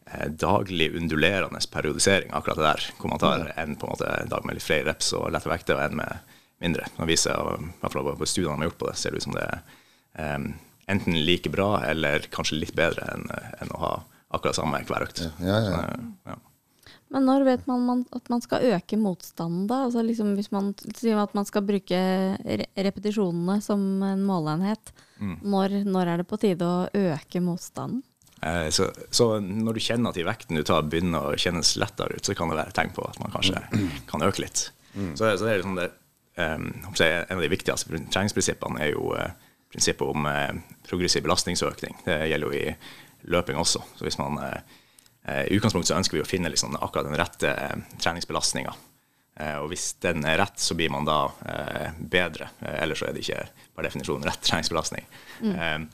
[0.07, 2.90] Eh, daglig undulerende periodisering, akkurat det der.
[2.99, 5.79] Hvor man tar en på en måte, dag med litt flere reps og lette vekter,
[5.79, 6.87] og en med mindre.
[6.99, 9.27] Nå viser, i hvert fall på studiene vi har gjort på det, ser det ut
[9.27, 10.51] som det er um,
[10.92, 13.25] enten like bra eller kanskje litt bedre enn,
[13.62, 13.94] enn å ha
[14.37, 15.25] akkurat samme hver økt.
[15.40, 15.81] Ja, ja,
[16.29, 16.37] ja.
[17.14, 19.85] Men når vet man, at man skal øke motstanden, da?
[19.87, 22.00] Altså liksom hvis man sier at man skal bruke
[22.74, 25.37] repetisjonene som en måleenhet, mm.
[25.46, 28.03] når, når er det på tide å øke motstanden?
[28.42, 32.18] Eh, så, så, når du kjenner at de vekten du tar begynner å kjennes lettere
[32.18, 33.90] ut, så kan det være et tegn på at man kanskje mm.
[34.11, 34.66] kan øke litt.
[34.94, 35.14] Mm.
[35.14, 35.88] Så, så, det er liksom det,
[36.37, 39.31] um, En av de viktigste treningsprinsippene er jo uh,
[39.72, 40.50] prinsippet om uh,
[40.87, 41.96] progressiv belastningsøkning.
[42.05, 43.83] Det gjelder jo i løping også.
[43.96, 44.81] Så hvis man uh,
[45.25, 47.53] I utgangspunktet så ønsker vi å finne liksom akkurat den rette
[47.97, 48.75] treningsbelastninga.
[49.63, 51.31] og hvis den er rett, så blir man da
[51.99, 52.51] bedre.
[52.61, 55.07] ellers så er det ikke per definisjon rett treningsbelastning.
[55.41, 55.87] Mm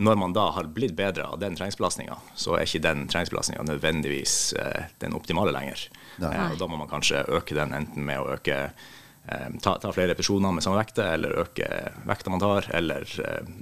[0.00, 4.36] når man da har blitt bedre av den treningsbelastninga, så er ikke den treningsbelastninga nødvendigvis
[4.58, 5.82] eh, den optimale lenger.
[6.22, 6.32] Nei.
[6.50, 10.14] og da må man kanskje øke den enten med å øke eh, ta, ta, flere
[10.14, 11.68] repetisjoner med samme vekte, eller øke
[12.08, 13.06] vekta man tar, eller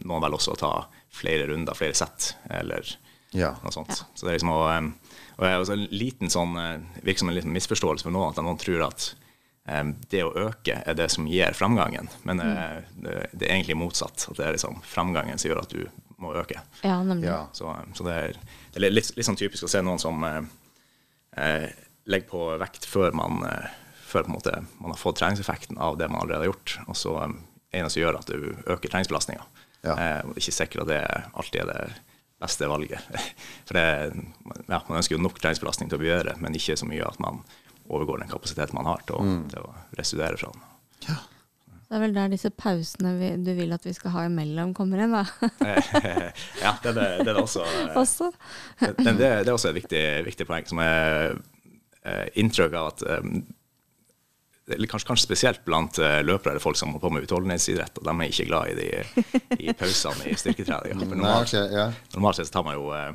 [0.04, 0.72] må noen vel også ta
[1.14, 2.86] flere runder, flere sett, eller
[3.36, 3.54] ja.
[3.62, 3.94] noe sånt.
[3.94, 4.08] Ja.
[4.14, 7.38] Så det er liksom å, eh, og også en liten sånn, eh, virker som en
[7.38, 9.14] liten misforståelse for noen, at noen tror at
[10.08, 12.52] det å øke er det som gir framgangen, men mm.
[13.04, 14.24] det, det, er egentlig motsatt.
[14.30, 15.82] At det er liksom framgangen som gjør at du
[16.24, 16.62] må øke.
[16.80, 17.28] Ja, nemlig.
[17.28, 17.42] Ja.
[17.52, 18.38] Så, så, det er,
[18.72, 20.40] det er litt, litt, sånn typisk å se noen som eh,
[21.36, 21.68] eh
[22.08, 23.68] legger på vekt før, man, eh,
[24.08, 26.78] før måte, man, har fått treningseffekten av det man allerede har gjort.
[26.88, 27.34] Og så eh,
[27.78, 29.44] eneste som gjør at du øker treningsbelastninga.
[29.84, 29.94] Ja.
[29.94, 31.02] Eh, og ikke sikkert at det
[31.34, 31.82] alltid er det
[32.42, 33.00] beste valget.
[33.68, 33.86] For det,
[34.68, 37.42] ja, man ønsker jo nok treningsbelastning til å gjøre, men ikke så mye at man
[37.88, 39.42] overgår den kapasiteten man har til å, mm.
[39.52, 40.64] til å restituere fra den.
[41.08, 41.18] Ja.
[41.88, 45.00] Det er vel der disse pausene vi, du vil at vi skal ha imellom, kommer
[45.00, 45.22] inn, da.
[46.64, 47.64] ja, det, det, det, er også,
[48.02, 48.28] også?
[48.82, 53.40] det, det, er også et viktig, viktig poeng, som er uh, inntrykk av at um,
[54.68, 58.14] kanskje, kanskje, spesielt blant uh, løpere eller folk som holder på med utholdenhetsidrett, og de
[58.14, 61.00] er ikke glad i, de, i pausene i styrketrening.
[61.08, 61.54] Normalt,
[62.14, 63.12] normalt sett tar man jo uh,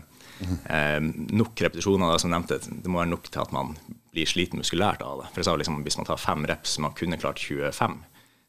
[0.70, 1.00] eh,
[1.34, 2.14] nok repetisjoner.
[2.14, 3.76] Da, som nevnte, det må være nok til at man
[4.14, 5.30] blir sliten muskulært av det.
[5.34, 8.00] For jeg sa liksom, Hvis man tar fem reps, man kunne klart 25,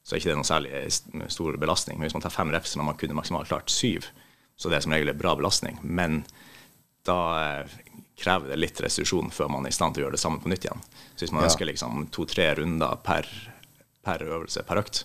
[0.04, 1.98] så er ikke det noe særlig stor belastning.
[1.98, 4.10] Men hvis man tar fem reps, men man kunne maksimalt klart syv,
[4.56, 5.80] så det er som regel en bra belastning.
[5.82, 6.22] Men
[7.08, 7.78] da eh,
[8.16, 10.48] krever det litt restitusjon før man er i stand til å gjøre det samme på
[10.52, 10.82] nytt igjen.
[11.16, 11.48] Så hvis man Ja.
[11.48, 13.26] ønsker liksom to-tre runder per,
[14.04, 15.04] per øvelse, per økt,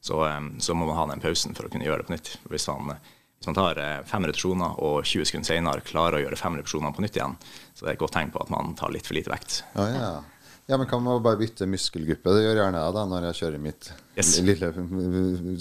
[0.00, 2.36] så, eh, så må man ha den pausen for å kunne gjøre det på nytt.
[2.48, 2.98] Hvis man,
[3.38, 6.94] hvis man tar eh, fem repetisjoner og 20 sekunder senere klarer å gjøre fem repetisjoner
[6.94, 7.36] på nytt igjen,
[7.74, 9.62] så det er et godt tegn på at man tar litt for lite vekt.
[9.76, 10.22] Ja, ja.
[10.68, 12.32] Ja, men kan man bare bytte muskelgruppe?
[12.36, 14.32] Det gjør gjerne jeg da når jeg kjører mitt Yes.
[14.42, 14.68] lille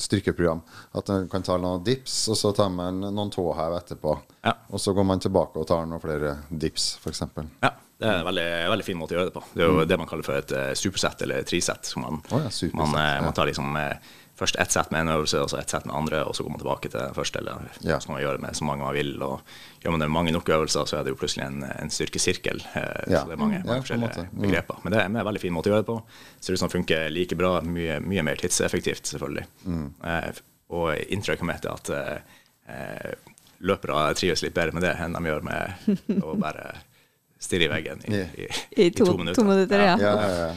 [0.01, 0.63] styrkeprogram.
[0.97, 4.15] At man kan ta noen dips, og så tar man noen tåhev etterpå.
[4.43, 4.55] Ja.
[4.73, 7.21] Og så går man tilbake og tar noen flere dips, f.eks.
[7.61, 9.45] Ja, det er en veldig, veldig fin måte å gjøre det på.
[9.53, 11.87] Det er jo det man kaller for et uh, supersett eller trisett.
[11.87, 13.23] Som man, oh ja, man, eh, ja.
[13.25, 15.95] man tar liksom eh, først ett sett med en øvelse, og så ett sett med
[15.97, 17.39] andre, og så går man tilbake til første.
[17.41, 17.97] Eller Ja.
[17.99, 19.15] så kan man gjøre med så mange man vil.
[19.23, 19.41] Og
[19.81, 22.61] gjør man det mange nok øvelser, så er det jo plutselig en, en styrkesirkel.
[22.75, 23.21] eh, Ja.
[23.23, 24.27] Så det er mange, mange ja, forskjellige.
[24.33, 24.41] Mm.
[24.41, 24.75] begreper.
[24.83, 26.01] Men det er en veldig fin måte å gjøre det på.
[26.39, 29.45] Ser ut som det funker like bra, mye, mye mer tidseffektivt, selvfølgelig.
[29.65, 29.87] Mm.
[30.03, 31.89] Eh, og inntrykket mitt er at
[32.69, 33.15] eh,
[33.65, 36.75] løpere trives litt bedre med det enn de gjør med å bare
[37.39, 38.47] stirre i veggen i, i,
[38.85, 39.95] I to, to minutter, ja.
[40.01, 40.53] Ja, ja, ja.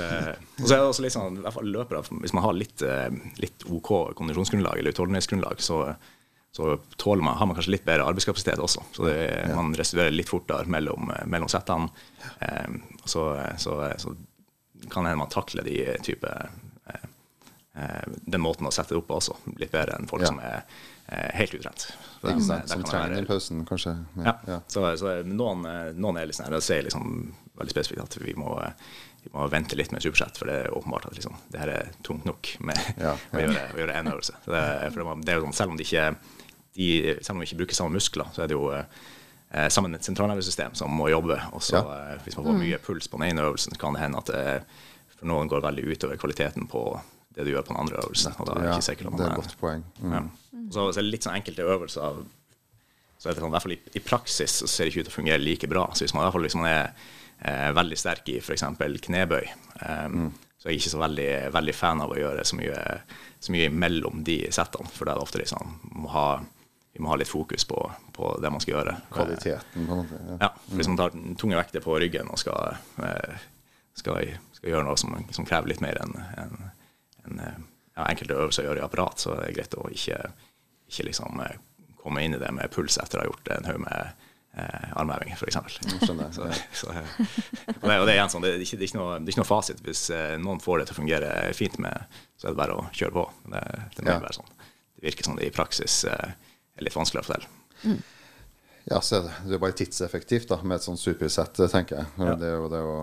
[0.00, 2.52] Det- Og så er det også litt sånn, i hvert fall løpere, hvis man har
[2.56, 3.10] litt, eh,
[3.42, 5.96] litt OK kondisjonsgrunnlag eller utholdenhetsgrunnlag, så,
[6.52, 8.82] så tåler man, har man kanskje litt bedre arbeidskapasitet også.
[8.96, 11.90] Så det, man restituerer litt fortere mellom, eh, mellom settene.
[12.40, 14.16] Eh, så, så, så
[14.90, 17.04] kan hende man takler de type eh,
[17.76, 20.32] eh, den måten å sette det opp på også, litt bedre enn folk Ja.
[20.32, 20.62] som er
[21.10, 21.88] eh, helt utrent.
[22.20, 22.62] Så Ikke det- sant?
[22.62, 23.96] det Som trenger den pausen, kanskje.
[24.24, 24.34] ja.
[24.46, 24.60] Ja.
[24.68, 28.52] Så, så noen, eh, noen er litt sånn sier liksom veldig spesifikt at vi må,
[28.62, 28.72] eh,
[29.24, 31.92] vi må vente litt med supersett, for det er åpenbart at liksom, det her er
[32.06, 34.36] tungt nok med Ja, å gjøre, å gjøre en øvelse.
[34.44, 36.06] Så det, for det, det er jo sånn, selv om de ikke
[36.78, 36.88] de,
[37.20, 40.76] selv om vi ikke bruker samme muskler, så er det jo eh, sammen et sentralnervesystem
[40.78, 41.36] som må jobbe.
[41.52, 41.84] Og så Ja.
[42.14, 44.32] eh, hvis man får mye puls på den ene øvelsen, så kan det hende at
[44.32, 44.44] det,
[45.18, 46.84] for noen går veldig utover kvaliteten på
[47.34, 48.34] det du gjør på den andre øvelsen.
[48.38, 49.84] Og da er det ikke sikkert at det er man et godt poeng.
[50.00, 50.12] Mm.
[50.12, 50.22] ja.
[50.70, 52.22] Så, så er det litt sånn enkelte øvelser
[53.20, 55.18] så er det sånn, i i, i praksis så ser det ikke ut til å
[55.18, 55.82] fungere like bra.
[55.92, 56.86] Så hvis man i hvert fall hvis man er
[57.40, 58.64] eh, veldig sterk i f.eks.
[59.06, 59.50] knebøy,
[59.80, 60.16] eh,
[60.60, 62.80] så er ikke så veldig, veldig fan av å gjøre så mye,
[63.40, 64.90] så mye mellom de settene.
[64.92, 66.26] For da er det ofte liksom må ha,
[66.92, 67.78] vi må ha litt fokus på,
[68.12, 68.96] på det man skal gjøre.
[69.14, 70.20] Kvaliteten, på en måte.
[70.20, 70.36] Ja.
[70.42, 73.48] Ja, for Hvis man tar tunge vekter på ryggen og skal, eh,
[73.96, 76.12] skal, skal gjøre noe som, som krever litt mer enn
[76.44, 76.54] en,
[77.24, 77.58] en, eh,
[77.96, 80.20] ja, enkelte øvelser gjør i apparat, så er det greit å ikke,
[80.92, 81.56] ikke liksom eh,
[82.04, 85.32] komme inn i det med puls etter å ha gjort en haug med eh, armheving,
[85.36, 85.58] f.eks.
[86.06, 88.98] skjønner, Så, så, og, det, og det er igjen sånn, det er ikke, det er
[88.98, 89.80] noe, det er ikke noe fasit.
[89.86, 92.06] Hvis eh, noen får det til å fungere fint med,
[92.40, 93.26] så er det bare å kjøre på.
[93.54, 93.64] Det,
[94.00, 94.18] det Ja.
[94.22, 94.50] være sånn.
[95.00, 96.34] Det virker som det i praksis eh,
[96.76, 97.98] er litt vanskeligere å fortelle.
[98.90, 102.06] Ja, så er det, er bare tidseffektivt da, med et sånt supersett, tenker jeg.
[102.18, 102.34] Ja.
[102.40, 102.94] Det er jo det å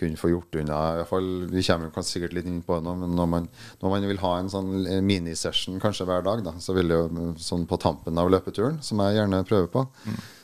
[0.00, 2.84] kunne få gjort unna i fall, Vi kommer jo kanskje sikkert litt inn på det
[2.86, 3.48] nå, men når man,
[3.82, 4.70] når man vil ha en sånn
[5.04, 9.02] minisession kanskje hver dag, da, så vil det jo sånn på tampen av løpeturen, som
[9.04, 9.82] jeg gjerne prøver på,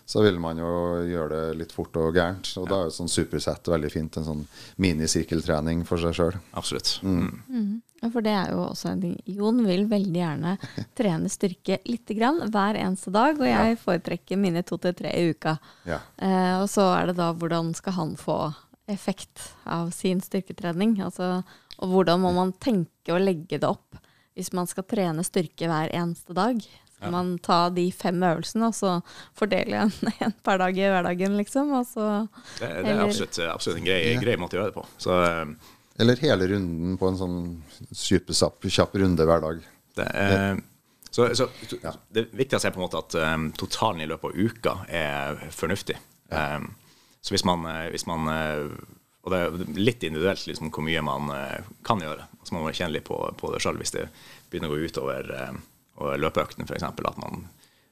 [0.06, 0.70] så vil man jo
[1.02, 2.52] gjøre det litt fort og gærent.
[2.60, 4.18] Og da er jo sånn supersett veldig fint.
[4.20, 4.44] En sånn
[4.82, 6.36] minisirkeltrening for seg sjøl.
[6.54, 6.92] Absolutt.
[7.02, 7.80] Mm.
[8.02, 9.16] Ja, for det er jo også en ting.
[9.26, 10.54] Jon vil veldig gjerne
[10.98, 15.34] trene styrke lite grann hver eneste dag, og jeg foretrekker mine to til tre i
[15.34, 15.56] uka.
[15.88, 15.98] Ja.
[16.22, 18.38] Eh, og så er det da hvordan skal han få
[18.86, 21.00] effekt av sin styrketrening?
[21.02, 21.40] Altså,
[21.82, 23.98] og hvordan må man tenke å legge det opp
[24.36, 26.60] hvis man skal trene styrke hver eneste dag?
[26.96, 28.92] Skal man ta de fem øvelsene og så
[29.36, 29.92] fordele en,
[30.24, 31.74] en per dag i hverdagen, liksom?
[31.76, 32.06] Og så,
[32.58, 34.86] Det, det er absolutt, absolutt en grei, grei måte å gjøre det på.
[35.02, 37.36] Så eh, Eller hele runden på en sånn
[37.92, 39.68] supersapp, kjapp runde hver dag.
[40.00, 40.64] det er
[41.16, 41.46] så, så,
[41.80, 41.94] Ja.
[42.12, 45.96] det viktigste er på en måte at um, totalen i løpet av uka er fornuftig.
[46.28, 46.74] Um,
[47.24, 48.66] så hvis man, eh, hvis man eh,
[49.26, 52.28] Og det er litt individuelt liksom, hvor mye man eh, kan gjøre.
[52.46, 54.04] Så må man kjenne litt på, på det sjøl hvis det
[54.52, 55.32] begynner å gå utover
[56.00, 56.82] uh, løpeøkten, f.eks.
[56.86, 57.46] At man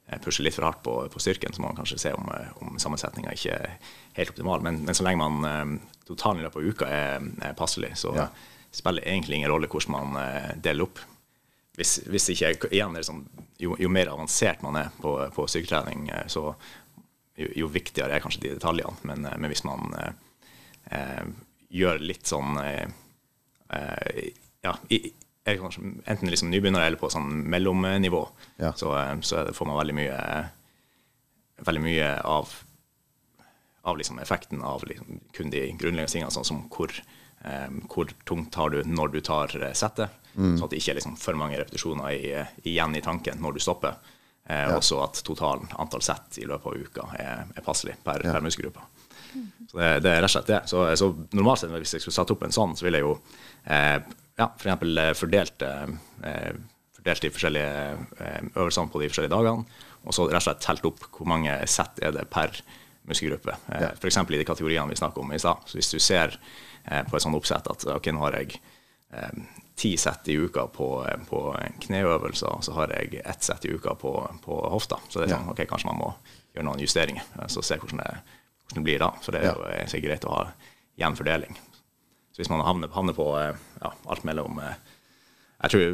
[0.07, 2.51] eh, pusher litt for hardt på, på styrken, så må man kanskje se om, eh,
[2.61, 3.77] om sammensetninga ikke er
[4.19, 4.61] helt optimal.
[4.65, 8.13] Men, men så lenge man eh, totalen i løpet av uka er, er passelig, så
[8.15, 8.29] Ja.
[8.75, 10.99] spiller det egentlig ingen rolle hvordan man deler opp
[11.75, 13.21] hvis, hvis ikke igjen sånn,
[13.59, 16.53] jo, jo mer avansert man er på, på styrketrening, så
[17.35, 18.95] jo, jo viktigere er kanskje de detaljene.
[19.07, 21.25] Men, men hvis man eh,
[21.75, 22.87] gjør litt sånn eh,
[24.63, 25.01] Ja, i,
[25.45, 28.23] er kanskje enten liksom nybegynner eller på sånn mellomnivå,
[28.57, 28.71] Ja.
[28.73, 30.21] så, eh, så får man veldig mye
[31.55, 32.49] Veldig mye av
[33.85, 36.91] av liksom effekten av liksom kun de grunnleggende tingene, sånn som hvor,
[37.45, 40.57] eh, hvor tungt tar du når du tar settet, mm.
[40.57, 43.53] sånn at det ikke er liksom for mange repetisjoner i, eh, igjen i tanken når
[43.53, 43.95] du stopper.
[44.49, 48.41] Eh, Også at totalen antall sett i løpet av uka er, er passelig per, per
[48.45, 48.81] muskelgruppe.
[49.69, 50.59] Så det, det, er rett og slett det.
[50.69, 53.15] Så, så, normalt sett, hvis jeg skulle satt opp en sånn, så ville jeg jo
[53.69, 53.97] eh,
[54.39, 54.79] ja, f.eks.
[54.79, 56.53] For fordelt, eh,
[56.97, 57.73] fordelt de forskjellige
[58.19, 59.65] eh, øvelsene på de forskjellige dagene,
[60.05, 62.53] og så rett og slett telt opp hvor mange sett er det per
[63.09, 63.55] muskelgruppe.
[63.71, 63.91] Eh, Ja.
[63.95, 64.17] F.eks.
[64.17, 65.65] i de kategoriene vi snakket om i stad.
[65.69, 66.37] Så hvis du ser
[66.85, 68.59] eh, på et sånt oppsett at ok, nå har jeg
[69.13, 69.43] eh,
[69.75, 71.41] ti sett i uka på, eh, på
[71.87, 74.13] kneøvelser, så har jeg ett sett i uka på,
[74.45, 74.99] på hofta.
[75.09, 76.11] Så det er sånn, ok, kanskje man må
[76.55, 78.11] gjøre noen justeringer, eh, så se hvordan det,
[78.65, 79.11] hvordan det blir da.
[79.21, 80.43] For det er jo eh, sikkert greit å ha
[81.01, 81.57] jevn fordeling.
[82.35, 84.73] Så hvis man havner, havner på eh, ja, alt mellom eh,
[85.61, 85.85] Jeg tror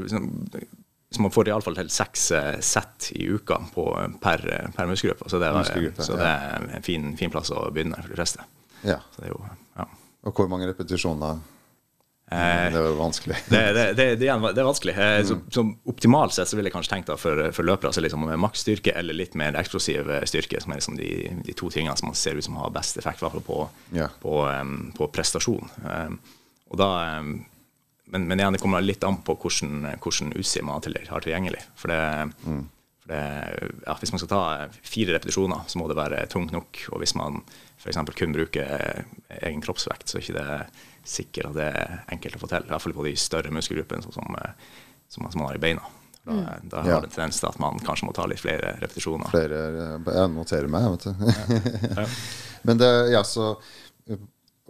[1.12, 3.84] hvis man får iallfall til seks eh, sett i uka på,
[4.24, 4.42] per,
[4.74, 8.00] per muskelgruppe, så det er, Muskelgruppe, så det er en fin, fin plass å begynne
[8.00, 8.46] for de fleste.
[8.88, 8.98] Ja.
[9.14, 9.42] Så det er jo,
[9.76, 9.86] ja.
[10.26, 11.44] Og hvor mange repetisjoner?
[12.72, 13.38] Det er vanskelig.
[13.52, 14.94] Det, det, det, det, er det vanskelig.
[14.96, 18.04] Eh, Så, som optimalt sett så ville jeg kanskje tenkt da for, for løpere altså
[18.04, 21.12] liksom med maksstyrke eller litt mer eksplosiv eh, styrke, som er liksom de,
[21.44, 23.58] de to tingene som man ser ut som har best effekt på,
[23.92, 24.14] yeah.
[24.24, 25.68] på, um, på prestasjon.
[25.84, 26.20] Um,
[26.72, 27.34] og da, um,
[28.12, 30.86] men, men igjen, det kommer litt an på hvordan, hvordan utstyr man har
[31.26, 31.66] tilgjengelig.
[31.80, 32.00] For det,
[33.02, 33.26] for det,
[33.84, 34.44] ja, hvis man skal ta
[34.88, 36.86] fire repetisjoner, så må det være tungt nok.
[36.96, 37.44] Og hvis man
[37.82, 38.00] f.eks.
[38.16, 39.04] kun bruker
[39.42, 40.58] egen kroppsvekt, så er ikke det
[41.08, 42.66] sikkert at det er enkelt å få til.
[42.68, 44.54] I hvert fall på de større muskelgruppene, sånn som, eh,
[45.10, 45.82] som, som man har i beina.
[46.22, 46.34] Da,
[46.70, 47.00] da har Ja.
[47.02, 49.32] det en tendens til at man kanskje må ta litt flere repetisjoner.
[49.34, 49.62] Flere
[49.98, 52.06] eh, Jeg noterer meg, vet du.
[52.68, 53.56] Men det ja, så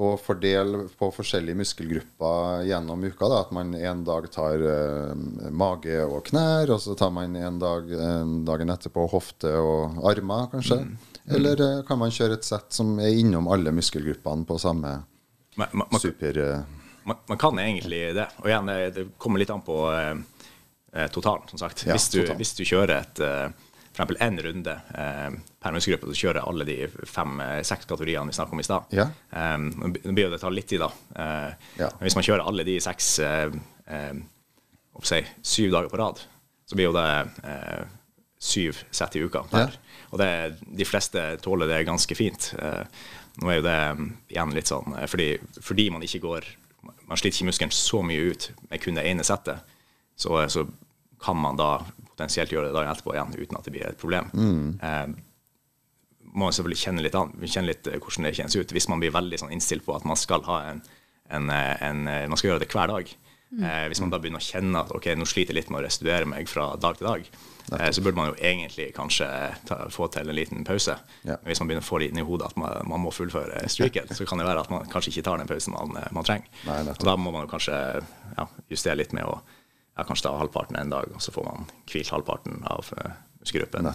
[0.02, 3.28] og å fordele på forskjellige muskelgrupper gjennom uka.
[3.30, 5.12] Da, at man en dag tar eh,
[5.54, 10.48] mage og knær, og så tar man en dag en dagen etterpå hofte og armer,
[10.56, 10.80] kanskje.
[11.30, 14.96] Eller eh, kan man kjøre et sett som er innom alle muskelgruppene på samme
[15.60, 16.38] Man, man, super...
[16.38, 16.62] eh,
[17.04, 18.28] man, man kan egentlig det.
[18.44, 20.14] Og igjen, det, det kommer litt an på eh,
[20.94, 21.84] eh, totalen, som sagt.
[21.88, 22.40] Ja, hvis, du, total.
[22.40, 23.50] hvis du kjører et eh,
[23.92, 28.56] for eksempel én runde eh, per muskelgruppe, så kjører alle de fem-seks kategoriene vi snakket
[28.56, 28.94] om i stad.
[28.96, 29.10] Ja.
[29.36, 30.92] Eh, Nå blir det det ta litt tid, da.
[31.16, 31.50] Eh,
[31.84, 31.90] Ja.
[31.98, 33.52] Men hvis man kjører alle de seks eh,
[33.92, 34.14] eh,
[35.04, 36.24] si, syv dager på rad,
[36.70, 37.08] så blir jo det
[37.44, 37.84] eh,
[38.42, 39.44] syv sett i uka.
[39.52, 39.68] Ja.
[40.16, 40.32] Og det,
[40.80, 42.54] de fleste tåler det ganske fint.
[43.32, 45.30] Eh, nå er jo det mm, igjen litt sånn eh, fordi,
[45.62, 46.48] fordi man ikke går
[47.08, 49.60] Man sliter ikke muskelen så mye ut med kun det ene settet,
[50.16, 50.64] så, så
[51.22, 54.30] kan man da potensielt gjøre det dagen etterpå igjen uten at det blir et problem.
[54.80, 55.12] Eh,
[56.32, 58.74] må man selvfølgelig kjenne litt an, kjenne litt eh, hvordan det kjennes ut.
[58.76, 60.82] Hvis man blir veldig sånn innstilt på at man skal ha en,
[61.30, 63.12] en, eh, en eh, Man skal gjøre det hver dag.
[63.60, 65.86] Eh, hvis man da begynner å kjenne at ok, nå sliter jeg litt med å
[65.86, 69.28] restituere meg fra dag til dag, eh, så burde man jo egentlig kanskje
[69.70, 70.98] ta, få til en liten pause.
[71.28, 71.38] Ja.
[71.46, 74.12] Hvis man begynner å få det inn i hodet at man, man må fullføre streaken,
[74.16, 76.62] så kan det være at man kanskje ikke tar den pausen man, eh, man trenger.
[76.68, 77.80] Nei, og da må man jo kanskje
[78.38, 81.68] ja, justere litt med å ja, kanskje ta halvparten en dag, og så får man
[81.92, 82.94] hvilt halvparten av
[83.42, 83.88] muskelgruppen.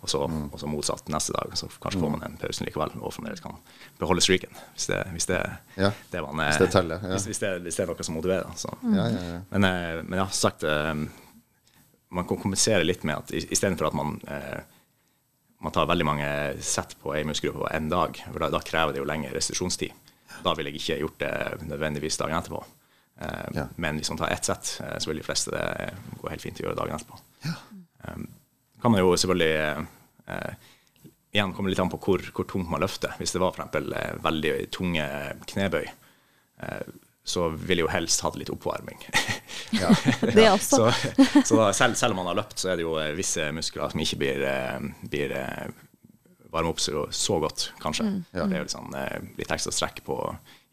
[0.00, 1.52] Og så, og så motsatt neste dag.
[1.58, 3.56] Så kanskje får man den pausen likevel, og fremdeles kan
[4.00, 4.52] beholde streaken.
[4.76, 5.40] Hvis det, hvis det,
[5.76, 7.14] Ja, det, man, eh, hvis det teller, ja.
[7.14, 8.54] hvis, hvis, det, hvis det er noe som motiverer.
[8.60, 8.72] Så.
[8.84, 9.40] Ja, ja, ja.
[9.50, 10.94] Men, eh, men ja, sagt eh,
[12.10, 14.60] Man kan kompensere litt med at istedenfor at man eh,
[15.60, 16.28] man tar veldig mange
[16.64, 19.92] sett på ei muskelgruppe på én dag, for da, da krever det jo lengre restitusjonstid.
[20.40, 21.32] Da ville jeg ikke gjort det
[21.68, 22.62] nødvendigvis dagen etterpå.
[23.20, 23.66] Eh, Ja.
[23.76, 25.92] Men hvis man tar ett sett, eh, så vil de fleste det
[26.22, 27.20] gå helt fint å gjøre dagen etterpå.
[28.08, 28.26] Um,
[28.80, 29.82] kan man jo selvfølgelig eh,
[30.32, 30.52] eh,
[31.30, 33.12] Igjen komme litt an på hvor, hvor tungt man løfter.
[33.20, 35.04] Hvis det var eh, veldig tunge
[35.52, 35.84] knebøy,
[36.64, 36.80] eh,
[37.24, 39.02] så vil jeg jo helst ha litt oppvarming.
[39.70, 39.90] Ja.
[40.34, 40.88] Det også.
[40.90, 43.44] så så da, selv, selv om man har løpt, så er det jo eh, visse
[43.54, 45.68] muskler som ikke blir, eh, blir eh,
[46.50, 48.06] varme opp så, så godt, kanskje.
[48.34, 48.48] Ja.
[48.50, 48.96] Det er jo litt, sånn,
[49.38, 50.16] litt ekstra strekk på,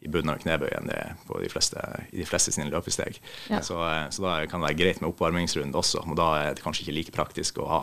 [0.02, 3.20] i bunnen av knebøy enn det på de fleste, i de fleste sine løpesteg.
[3.52, 3.62] Ja.
[3.62, 3.78] Så,
[4.14, 6.98] så da kan det være greit med oppvarmingsrunde også, og da er det kanskje ikke
[6.98, 7.82] like praktisk å ha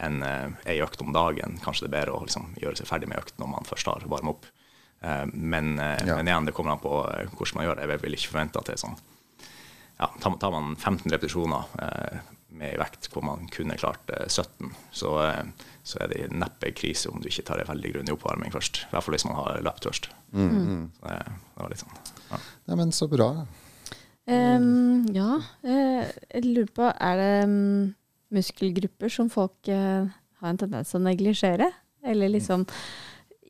[0.00, 1.58] en, eh, ei økt om dagen.
[1.64, 4.08] Kanskje det er bedre å liksom, gjøre seg ferdig med økt når man først har
[4.08, 4.48] varmet opp.
[5.02, 6.16] Eh, Men, eh, Ja.
[6.16, 7.88] men igjen, det kommer an på eh, hvordan man gjør det.
[7.88, 8.98] Jeg vil ikke forvente at det er sånn
[10.00, 11.64] ja, tar, man 15 repetisjoner
[12.50, 15.10] med vekt hvor man kunne klart eh, 17, så,
[15.84, 18.82] så er det neppe krise om du ikke tar en veldig grundig oppvarming først.
[18.86, 20.08] I hvert fall hvis man har løpt først.
[20.32, 22.00] Mm, Så det, det var litt sånn.
[22.30, 22.40] Ja.
[22.68, 23.28] Nei, men så bra.
[24.30, 27.94] Um, ja, eh, jeg lurer på, er det mm,
[28.36, 31.70] muskelgrupper som folk har en tendens til å neglisjere?
[32.06, 32.64] Eller liksom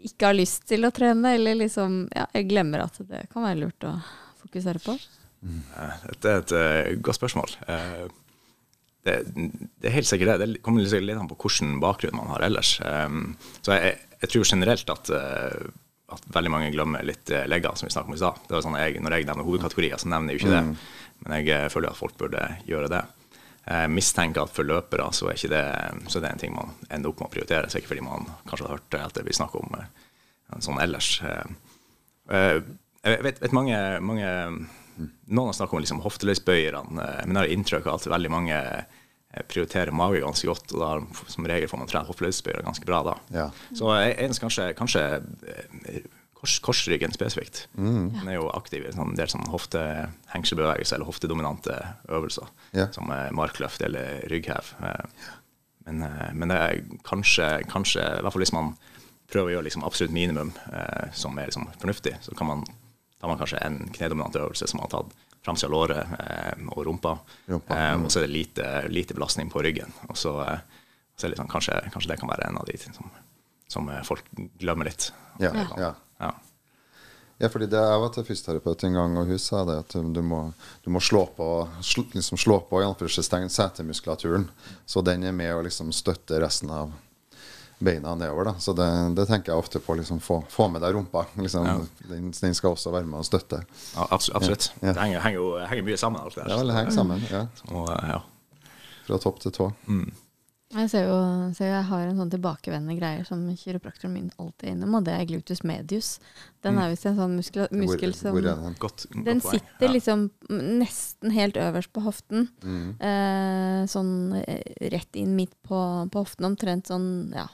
[0.07, 3.61] ikke har lyst til å trene, eller liksom ja, jeg glemmer at det kan være
[3.65, 3.95] lurt å
[4.41, 4.97] fokusere på?
[5.45, 7.55] Eh, Dette er et eh, godt spørsmål.
[7.69, 8.07] Eh,
[9.07, 10.49] det, det er helt sikkert det.
[10.57, 12.75] Det kommer litt an på hvilken bakgrunn man har ellers.
[12.77, 18.13] Så jeg, jeg tror generelt at, at veldig mange glemmer litt legger, som vi snakket
[18.13, 18.43] om i stad.
[18.61, 20.91] Sånn når jeg nevner hovedkategorier, så nevner jeg jo ikke det.
[21.25, 23.01] Men jeg føler at folk burde gjøre det.
[23.89, 25.65] Mistenker at for løpere så er det,
[26.09, 27.71] så er det en ting man ender opp med å prioritere.
[27.71, 29.91] Så ikke fordi man kanskje har hørt at det blir snakk om eh,
[30.65, 31.11] sånn ellers.
[31.23, 31.53] Eh,
[32.35, 32.57] eh,
[33.05, 34.31] jeg vet, vet mange, mange,
[35.01, 38.57] Noen har snakket om liksom hofteløsbøyerne, men jeg har inntrykk av at veldig mange
[39.49, 43.15] prioriterer mage ganske godt, og da som regel får man trent hofteløsbøyere ganske bra da.
[43.33, 43.47] Ja.
[43.71, 45.05] Så jeg jeg, kanskje, kanskje
[46.41, 47.67] kors, korsryggen spesifikt.
[47.77, 51.77] Den er jo aktiv i en del sånn hoftehengselbevegelse eller hoftedominante
[52.09, 52.91] øvelser, yeah.
[52.97, 54.75] som eh, markløft eller rygghev.
[54.81, 55.29] Eh,
[55.91, 58.75] Men, eh, men det er kanskje, kanskje, i hvert fall hvis man
[59.33, 62.65] prøver å gjøre liksom absolutt minimum eh, som er liksom fornuftig, så kan man,
[63.19, 67.15] tar man kanskje en knedominant øvelse som har tatt framsida av låret eh, og rumpa,
[67.49, 69.91] Rumpa, eh, og så er det lite, lite belastning på ryggen.
[70.13, 70.61] Og så, eh,
[71.17, 73.11] så er det liksom, kanskje, kanskje det kan være en av de tingene som,
[73.73, 74.29] som folk
[74.61, 75.09] glemmer litt.
[75.41, 75.95] Ja, ja.
[76.21, 76.35] Ja.
[77.41, 80.21] Ja, fordi det, Jeg var til fysioterapeut en gang, og hun sa det at du
[80.21, 80.53] må,
[80.85, 81.47] du må slå på
[81.81, 82.83] sl, liksom slå på
[83.49, 84.45] setemuskulaturen,
[84.87, 86.93] så den er med å liksom støtte resten av
[87.81, 88.45] beina nedover.
[88.45, 88.55] da.
[88.61, 89.95] Så det, det tenker jeg ofte på.
[89.97, 91.25] liksom Få, få med deg rumpa.
[91.41, 93.63] liksom den, den skal også være med å støtte.
[93.95, 94.73] Ja, absolutt.
[94.83, 94.93] Ja.
[94.93, 96.53] Det henger, henger henger mye sammen, alt det der.
[96.59, 97.25] Ja, det henger sammen.
[97.31, 97.47] ja.
[97.73, 98.21] Og, ja.
[99.07, 99.71] Fra topp til tå.
[100.71, 101.15] Jeg ser jo,
[101.57, 105.07] ser jo jeg har en sånn tilbakevendende greie som kiropraktoren min alltid er innom, og
[105.09, 106.11] det er gluteus medius.
[106.63, 108.77] Den er visst en sånn muskel, muskel som hvor hvor den?
[108.79, 109.93] Godt, godt Den sitter Ja.
[109.97, 112.47] liksom nesten helt øverst på hoften.
[112.63, 114.13] Eh, sånn
[114.45, 114.63] eh,
[114.95, 117.49] rett inn midt på, på hoften, omtrent sånn ja,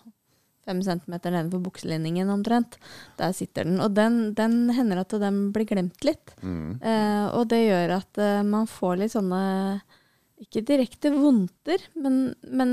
[0.67, 2.77] fem centimeter nedenfor bukselinningen omtrent.
[3.17, 3.81] Der sitter den.
[3.81, 6.35] Og den, den hender at den blir glemt litt.
[6.45, 9.81] Eh, og det gjør at eh, man får litt sånne
[10.43, 12.72] ikke direkte vondter, men, men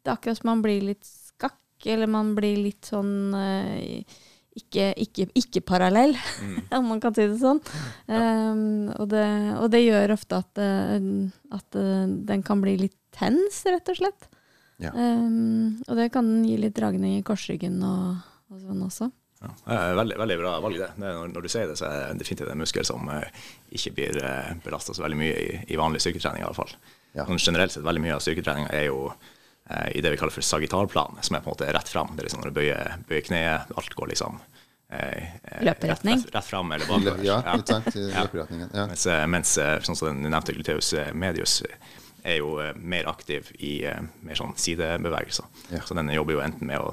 [0.00, 1.58] det er akkurat som man blir litt skakk,
[1.88, 4.18] eller man blir litt sånn eh,
[4.58, 6.16] ikke, ikke, ikke parallell,
[6.76, 7.62] om man kan si det sånn.
[8.10, 9.26] Um, og, det,
[9.58, 10.98] og det gjør ofte at, eh,
[11.56, 14.28] at eh, den kan bli litt tens, rett og slett.
[14.80, 14.94] Ja.
[14.94, 19.10] Um, og det kan gi litt dragning i korsryggen og, og sånn også.
[19.40, 20.88] Ja, er veldig, veldig bra valg, det.
[21.00, 23.24] det når, når du sier det, så er det definitivt en muskel som eh,
[23.72, 26.74] ikke blir uh, belasta så veldig mye i, i vanlig styrketrening, i hvert fall.
[27.16, 27.24] Ja.
[27.24, 28.98] Sånn generelt sett, veldig mye av styrketreninga er jo
[29.70, 32.12] eh, i det vi kaller for sagittalplan, som er på en måte rett fram.
[32.14, 34.36] Det er liksom når du bøyer, bøyer kneet, alt går liksom
[34.92, 36.20] eh, eh, Løperetning.
[36.20, 37.24] Rett, rett, rett fram eller bakover.
[37.24, 37.56] Ja, Ja.
[37.64, 37.88] sant?
[37.96, 38.26] I Ja.
[38.28, 38.68] løperetningen.
[38.76, 38.86] Ja.
[38.92, 41.78] Mens, eh, mens eh, sånn som den nevnte gluteus eh, medius eh,
[42.28, 45.48] er jo eh, mer aktiv i eh, mer sånn sidebevegelser.
[45.72, 45.80] Ja.
[45.88, 46.92] Så den jobber jo enten med å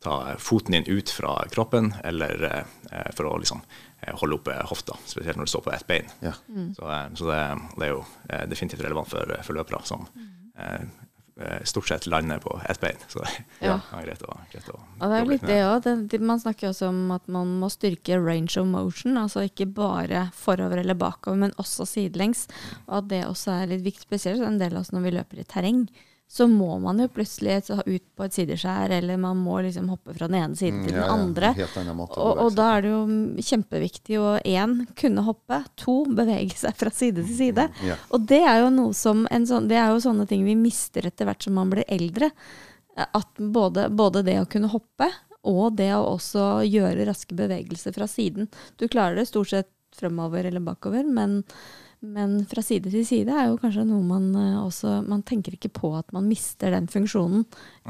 [0.00, 3.62] ta eh, foten din ut fra kroppen, eller eh, for å liksom
[4.00, 6.08] eh, holde oppe hofta, spesielt når du står på ett bein.
[6.24, 6.36] Ja.
[6.76, 7.42] Så, eh, så det,
[7.76, 8.06] det er jo
[8.50, 10.28] definitivt relevant for, for løpere som mm.
[10.62, 13.00] eh, stort sett lander på ett bein.
[13.08, 13.32] Så det
[13.66, 13.80] Ja.
[13.94, 16.18] er greit å, greit å ja, det er jo litt det òg.
[16.22, 19.18] Man snakker også om at man må styrke range of motion.
[19.18, 22.46] Altså ikke bare forover eller bakover, men også sidelengs.
[22.86, 25.42] Og at det også er litt viktig, spesielt en del av oss når vi løper
[25.42, 25.88] i terreng.
[26.28, 30.26] Så må man jo plutselig ut på et sideskjær, eller man må liksom hoppe fra
[30.28, 31.14] den ene siden til Mm, Ja, den ja.
[31.14, 31.52] andre.
[31.56, 33.00] Ja, måte Og, og da er det jo
[33.48, 37.68] kjempeviktig å én kunne hoppe, to bevege seg fra side til side.
[37.82, 37.96] Ja.
[38.12, 41.08] Og det er jo noe som en sånn, det er jo sånne ting vi mister
[41.08, 42.30] etter hvert som man blir eldre.
[42.98, 45.08] At både, både det å kunne hoppe
[45.48, 48.48] og det å også gjøre raske bevegelser fra siden.
[48.76, 51.44] Du klarer det stort sett fremover eller bakover, men,
[52.00, 55.72] men fra side til side er jo kanskje noe man eh, også Man tenker ikke
[55.74, 57.44] på at man mister den funksjonen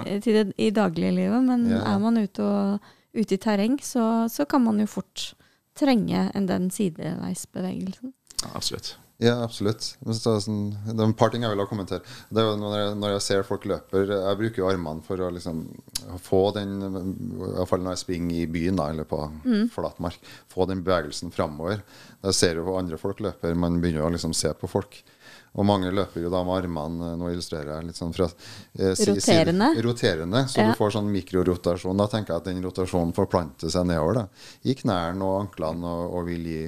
[0.05, 1.83] eh, det, i dagliglivet, men Ja.
[1.95, 2.81] er man ute, og,
[3.15, 5.35] ute i terreng, så, så kan man jo fort
[5.79, 8.13] trenge en den sideveisbevegelsen.
[8.43, 8.97] Ja, absolutt.
[9.19, 9.83] Ja, absolutt.
[10.15, 12.05] Sånn, det er en par ting jeg vil ha kommentert.
[12.31, 15.19] Det er jo når jeg, når jeg ser folk løper Jeg bruker jo armene for
[15.27, 15.65] å liksom
[16.23, 16.93] få den I
[17.57, 19.19] hvert fall når jeg springer i byen da, eller på
[19.75, 20.21] flatmark.
[20.55, 21.83] Få den bevegelsen framover.
[22.23, 23.59] Da ser jo andre folk løper.
[23.59, 25.01] Man begynner å liksom se på folk.
[25.59, 29.03] Og mange løper jo da med armene Nå illustrerer jeg litt sånn fra eh, si-
[29.19, 29.73] si- Roterende.
[29.83, 30.71] roterende, så Ja.
[30.71, 31.97] du får sånn mikrorotasjon.
[31.99, 34.29] Da tenker jeg at den rotasjonen forplanter seg nedover da,
[34.63, 36.63] i knærne og anklene og, og vil gi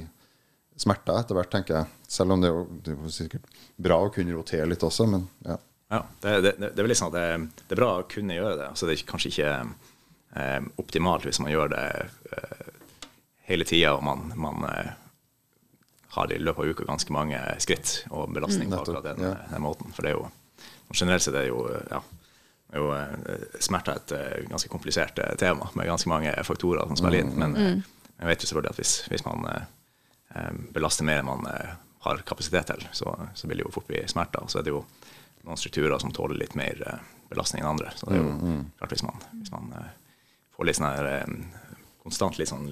[0.81, 1.99] smerter etter hvert, tenker jeg.
[2.09, 5.27] Selv om det er jo, det er sikkert bra å kunne rotere litt også, men
[5.47, 5.59] ja.
[5.91, 7.23] Ja, det, det, det, er vel liksom at det,
[7.67, 8.67] det er bra å kunne gjøre det.
[8.71, 9.49] Altså det er kanskje ikke
[10.39, 11.81] eh, optimalt hvis man gjør det
[12.31, 12.69] eh,
[13.49, 14.93] hele tida og man, man eh,
[16.15, 19.33] har i løpet av uka ganske mange skritt og belastning på akkurat den, ja.
[19.51, 19.91] den måten.
[19.95, 20.29] For det er jo
[20.95, 21.59] generelt sett er det jo,
[21.91, 22.01] ja,
[22.71, 26.99] er jo eh, smerter et eh, ganske komplisert eh, tema med ganske mange faktorer som
[26.99, 27.35] spiller inn.
[27.39, 27.77] Men eh,
[28.17, 29.69] jeg vet jo selvfølgelig at hvis, hvis man eh, eh,
[30.73, 31.73] belaster mer enn man eh,
[32.05, 34.47] har kapasitet til, så, så vil det jo fort bli smerter.
[34.49, 34.85] Så er det jo
[35.45, 37.91] noen strukturer som tåler litt mer eh, belastning enn andre.
[37.97, 38.31] Så det er jo
[38.79, 39.91] klart hvis man, hvis man eh,
[40.57, 41.35] får litt sånn her eh,
[42.01, 42.65] konstant litt sånn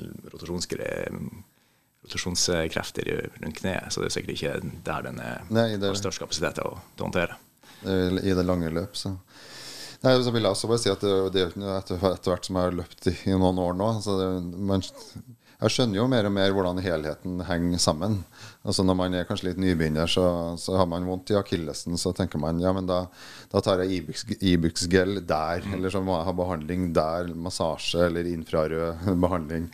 [2.03, 4.53] rotasjonskrefter rundt kneet, så det er sikkert ikke
[4.87, 7.35] der den er, Nei, det- har størst kapasitet til å, til å håndtere.
[7.85, 8.95] eh, i det lange løp.
[8.97, 9.13] Så.
[10.03, 11.97] Nei, så vil jeg også bare si at det, det er jo ikke etter,
[12.31, 14.81] hvert som jeg har løpt i, i noen år nå så det, man,
[15.59, 18.13] Jeg skjønner jo mer og mer hvordan helheten henger sammen.
[18.63, 20.23] Altså Når man er kanskje litt nybegynner, så,
[20.55, 21.97] så har man vondt i akillesen.
[21.99, 23.01] Så tenker man ja, men da,
[23.51, 24.05] da tar jeg
[24.39, 25.65] Ibux-gel der.
[25.65, 25.73] Mm.
[25.75, 27.33] Eller så må jeg ha behandling der.
[27.35, 29.67] Massasje eller infrarød behandling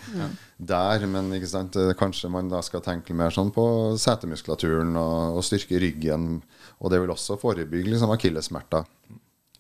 [0.58, 1.06] der.
[1.06, 3.68] Men ikke sant, eh, kanskje man da skal tenke mer sånn på
[4.02, 6.40] setemuskulaturen og, og styrke ryggen.
[6.82, 8.90] Og det vil også forebygge liksom, akillessmerter,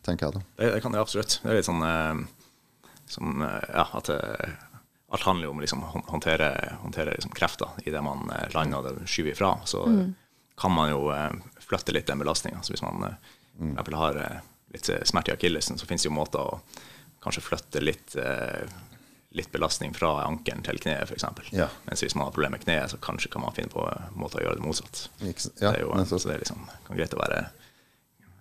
[0.01, 0.47] tenker jeg da.
[0.57, 1.37] Det, det kan det absolutt.
[1.43, 2.25] Det er litt sånn eh,
[3.13, 4.55] som eh, Ja, at eh,
[5.15, 6.49] alt handler jo om å liksom, håndtere,
[6.83, 9.53] håndtere liksom, krefter i det man eh, lander og det skyver ifra.
[9.67, 9.85] Så
[10.59, 11.31] kan man jo eh,
[11.63, 12.61] flytte litt den belastninga.
[12.63, 14.43] Så hvis man eh, for har eh,
[14.75, 16.59] litt eh, smerte i akillesen, så finnes det jo måter å
[17.25, 18.67] kanskje flytte litt eh,
[19.35, 21.25] litt belastning fra ankelen til kneet, f.eks.
[21.51, 21.67] Ja.
[21.89, 24.39] Mens hvis man har problemer med kneet, så kanskje kan man finne på eh, måter
[24.39, 25.01] å gjøre det motsatt.
[25.59, 27.41] Ja, det er jo, så det er liksom, kan greit å være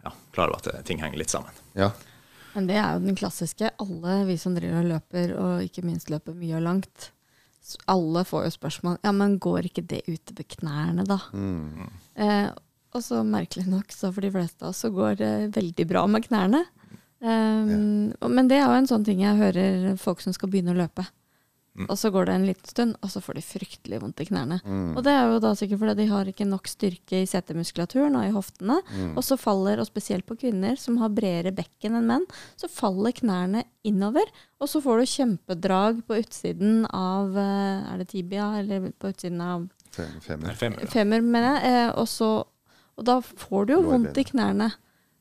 [0.05, 1.51] ja, klar over at eh, ting henger litt sammen.
[1.75, 1.91] Ja.
[2.55, 3.73] Men det er jo den klassiske.
[3.83, 7.11] Alle vi som driver og løper, og ikke minst løper mye og langt,
[7.89, 11.17] alle får jo spørsmål Ja, men går ikke det ute ved knærne, da?
[11.33, 11.89] Mm.
[12.21, 12.51] Eh,
[12.95, 16.05] og så merkelig nok, så for de fleste av oss så går det veldig bra
[16.07, 16.61] med knærne.
[17.25, 18.29] Um, ja.
[18.29, 21.07] Men det er jo en sånn ting jeg hører folk som skal begynne å løpe.
[21.89, 24.61] Og så går det en liten stund, og så får de fryktelig vondt i knærne.
[24.95, 28.29] Og det er jo da sikkert fordi de har ikke nok styrke i setemuskulaturen og
[28.29, 28.77] i hoftene.
[29.17, 32.29] Og så faller, og spesielt på kvinner som har bredere bekken enn menn,
[32.61, 34.31] så faller knærne innover.
[34.63, 39.43] Og så får du kjempedrag på utsiden av eh, Er det tibia, eller på utsiden
[39.43, 40.87] av Femmer, femmer.
[40.91, 41.75] Femmer, mener jeg.
[41.75, 42.31] Eh, og, så,
[42.99, 44.71] og da får du jo vondt i knærne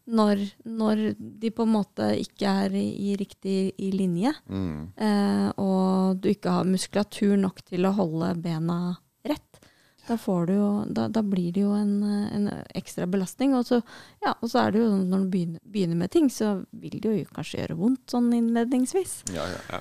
[0.05, 4.33] når, når de på en måte ikke er i, riktig i linje.
[4.51, 4.89] Mm.
[4.97, 8.79] Eh, og du ikke har muskulatur nok til å holde bena
[9.23, 9.59] rett.
[10.03, 13.53] Da, får du jo, da, da blir det jo en, en ekstra belastning.
[13.55, 13.77] Og så,
[14.25, 16.97] ja, og så er det jo sånn når du begynner, begynner med ting, så vil
[16.99, 19.21] det jo kanskje gjøre vondt sånn innledningsvis.
[19.31, 19.61] Ja, ja.
[19.71, 19.79] Ja.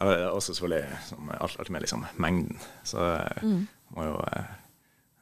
[0.00, 2.58] Ja, det er også selvfølgelig som alt, med liksom, mengden.
[2.88, 3.60] Så eh, Mm.
[3.94, 4.50] må jo eh,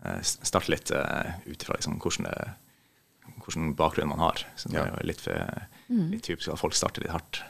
[0.09, 2.55] eh, starte litt eh, ut ifra liksom, hvordan, det,
[3.51, 4.45] hvordan bakgrunn man har.
[4.57, 4.85] Så det Ja.
[4.87, 6.11] er jo litt, for, Mm.
[6.13, 7.43] litt typisk at folk starter litt hardt.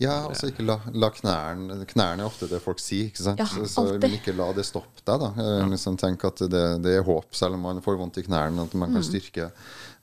[0.00, 3.38] Ja, altså ikke la, la knærne Knærne er ofte det folk sier, ikke sant?
[3.38, 4.14] Ja, så, så alltid.
[4.16, 5.28] ikke la det stoppe deg, da.
[5.36, 8.62] Eh, Liksom Tenk at det, det er håp, selv om man får vondt i knærne,
[8.64, 8.94] at man Mm.
[8.94, 9.50] kan styrke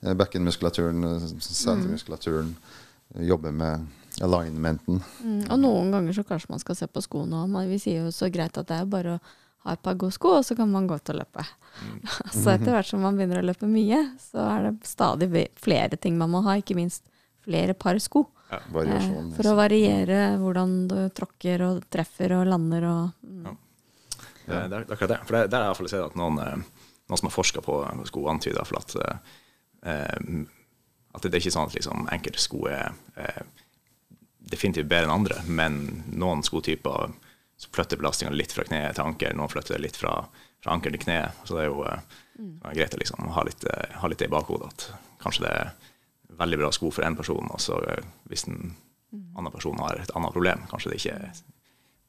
[0.04, 2.54] eh, bekkenmuskulaturen, eh, setemuskulaturen,
[3.18, 3.86] jobbe med
[4.22, 5.02] alignmenten.
[5.24, 7.48] Mm, og noen ganger så kanskje man skal se på skoene òg.
[7.50, 9.20] Men Vi sier jo så greit at det er bare å
[9.68, 11.44] ha et par gode sko, og så kan man gå ut og løpe.
[12.40, 16.18] så etter hvert som man begynner å løpe mye, så er det stadig flere ting
[16.18, 17.06] man må ha, ikke minst
[17.46, 18.26] flere par sko.
[18.26, 23.56] Ja, Eh, for å variere hvordan du tråkker og treffer og lander og mm.
[24.48, 25.18] Det, det, er akkurat det.
[25.28, 27.34] For det, der har jeg i hvert fall sett at noen, eh, noen som har
[27.34, 27.74] forska på
[28.08, 29.34] sko, antyder for at, eh,
[29.92, 30.38] eh,
[31.12, 33.42] at det er ikke sånn at liksom, enkelte sko er eh,
[34.48, 35.76] definitivt bedre enn andre, men
[36.16, 37.12] noen skotyper
[37.58, 40.12] så flytter belastninga litt fra kne til anker, noen flytter det litt fra,
[40.62, 41.18] fra ankel til kne.
[41.42, 44.28] Så det er jo eh, er greit å liksom, ha, litt, eh, ha litt det
[44.30, 44.84] i bakhodet at
[45.24, 45.72] kanskje det er
[46.38, 48.76] veldig bra sko for én person, og så eh, hvis en
[49.10, 51.18] annen person har et annet problem, kanskje det ikke,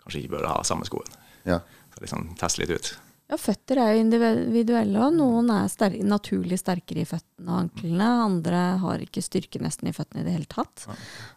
[0.04, 1.18] kanskje ikke bør ha samme skoen.
[1.50, 1.64] Ja.
[1.96, 2.94] Så liksom teste litt ut.
[3.30, 8.08] Ja, føtter er jo individuelle, og noen er sterk, naturlig sterkere i føttene og anklene.
[8.26, 10.88] Andre har ikke styrke nesten i føttene i det hele tatt.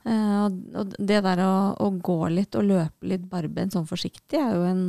[0.08, 1.52] Eh, og, og det der å,
[1.84, 4.86] å gå litt og løpe litt barbent sånn forsiktig er jo en,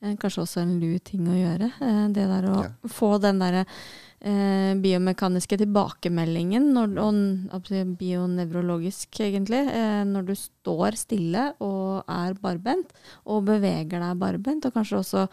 [0.00, 1.68] en, kanskje også en lu ting å gjøre.
[1.82, 2.72] Uh, det der å Ja.
[2.88, 7.70] få den derre uh, biomekaniske tilbakemeldingen, når, og
[8.00, 12.96] bionevrologisk egentlig, eh, når du står stille og er barbent,
[13.28, 15.28] og beveger deg barbent, og kanskje også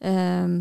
[0.00, 0.56] eh,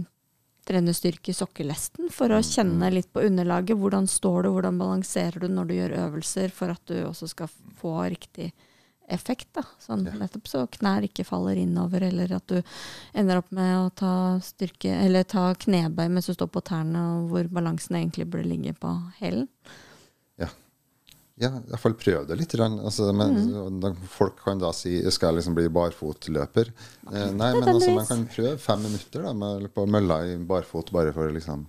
[0.65, 3.77] trene styrke i sokkelesten for å kjenne litt på underlaget.
[3.77, 7.51] Hvordan står du, hvordan balanserer du når du gjør øvelser, for at du også skal
[7.77, 8.51] få riktig
[9.07, 9.47] effekt.
[9.53, 9.63] Da.
[9.79, 10.13] Sånn, Ja.
[10.17, 12.61] Nettopp så knær ikke faller innover, eller at du
[13.13, 17.29] ender opp med å ta styrke, eller ta knebøy mens du står på tærne, og
[17.29, 19.47] hvor balansen egentlig burde ligge på hælen.
[21.37, 22.53] Ja, i hvert fall prøv det litt.
[22.59, 23.95] Altså, men, Mm.
[24.07, 26.69] folk kan da si skal jeg liksom bli barfotløper.
[27.11, 30.91] Eh, nei, men altså, man kan prøve fem minutter da, med, på mølla i barfot,
[30.95, 31.65] bare for å liksom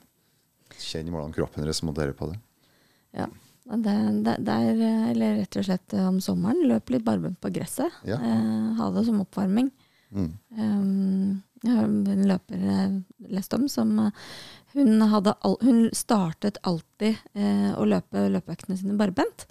[0.79, 2.39] kjenne hvordan kroppen responderer på det.
[3.17, 3.27] Ja.
[3.67, 3.93] Det,
[4.23, 7.91] det, er, eh, eller rett og slett eh, om sommeren, løp litt barbent på gresset.
[8.07, 8.21] Ja.
[8.23, 9.73] Eh, ha det som oppvarming.
[10.15, 10.29] Mm.
[10.55, 14.27] Um, en løper jeg leste om som eh,
[14.77, 19.47] hun, all, hun startet alltid eh, å løpe løpeøktene sine barbent.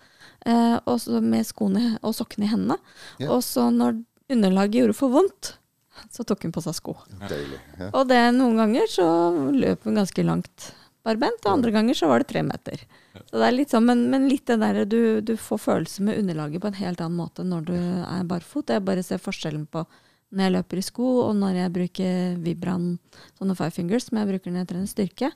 [0.45, 2.78] Eh, og så med skoene og sokkene i hendene.
[3.18, 3.32] Ja.
[3.34, 5.56] Og så når underlaget gjorde for vondt,
[6.12, 6.97] så tok hun på seg sko.
[7.26, 7.60] Deilig.
[7.80, 7.91] Ja.
[7.93, 9.08] Og det noen ganger så
[9.56, 10.72] løp hun ganske langt
[11.06, 12.82] barbent, og andre ganger så var det tre meter.
[13.14, 16.03] Så Så det er litt sånn, men, men litt det derre du, du får følelse
[16.03, 18.74] med underlaget på en helt annen måte når du er barfot.
[18.74, 19.86] Jeg bare ser forskjellen på
[20.34, 22.89] når jeg løper i sko, og når jeg bruker Vibran,
[23.38, 25.32] sånne five fingers, som jeg bruker når jeg trener styrke.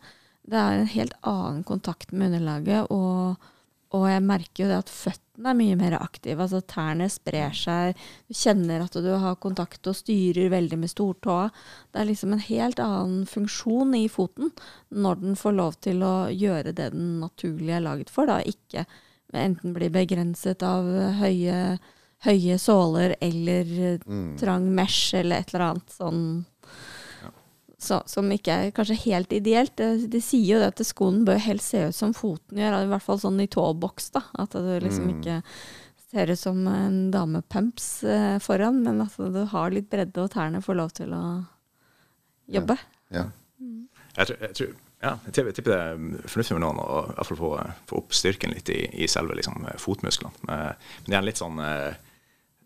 [0.49, 3.49] Det er en helt annen kontakt med underlaget, og,
[3.95, 6.41] og jeg merker jo det at føttene er mye mer aktive.
[6.43, 11.51] Altså tærne sprer seg, du kjenner at du har kontakt og styrer veldig med stortåa.
[11.93, 14.51] Det er liksom en helt annen funksjon i foten
[14.89, 18.87] når den får lov til å gjøre det den naturlig er laget for, da ikke
[19.37, 20.87] enten bli begrenset av
[21.19, 21.77] høye
[22.25, 24.37] høye såler eller Mm.
[24.39, 26.45] trang mesh eller et eller annet sånn
[27.79, 29.71] så, som ikke er kanskje helt ideelt.
[29.79, 32.89] Det, de sier jo det at skoen bør helst se ut som foten gjør, i
[32.91, 34.09] hvert fall sånn i tåboks.
[34.11, 35.13] da, At du liksom Mm.
[35.21, 35.43] ikke
[36.11, 40.59] ser ut som en damepumps eh, foran, men at du har litt bredde og tærne
[40.61, 41.45] får lov til å
[42.51, 42.77] jobbe.
[43.11, 43.29] Ja.
[44.17, 47.37] Jeg tror, jeg tror ja, jeg tipper, det er fornuftig med noen å få,
[47.87, 50.33] få opp styrken litt i, i selve liksom, fotmusklene.
[50.43, 50.75] Men
[51.07, 51.93] det er litt sånn eh,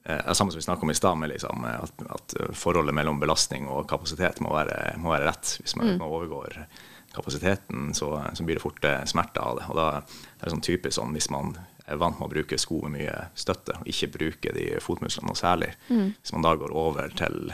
[0.06, 3.20] eh, Samme som vi snakket om i stad, med liksom, eh, at, at forholdet mellom
[3.22, 5.58] belastning og kapasitet må være, må være rett.
[5.62, 6.66] Hvis man, man overgår
[7.14, 9.70] kapasiteten, så, så blir det fort eh, smerter av det.
[9.70, 12.80] Og da er det sånn typisk sånn hvis man er vant med å bruke sko
[12.86, 15.74] med mye støtte, og ikke bruke de fotmusklene noe særlig.
[15.90, 17.52] Hvis man da går over til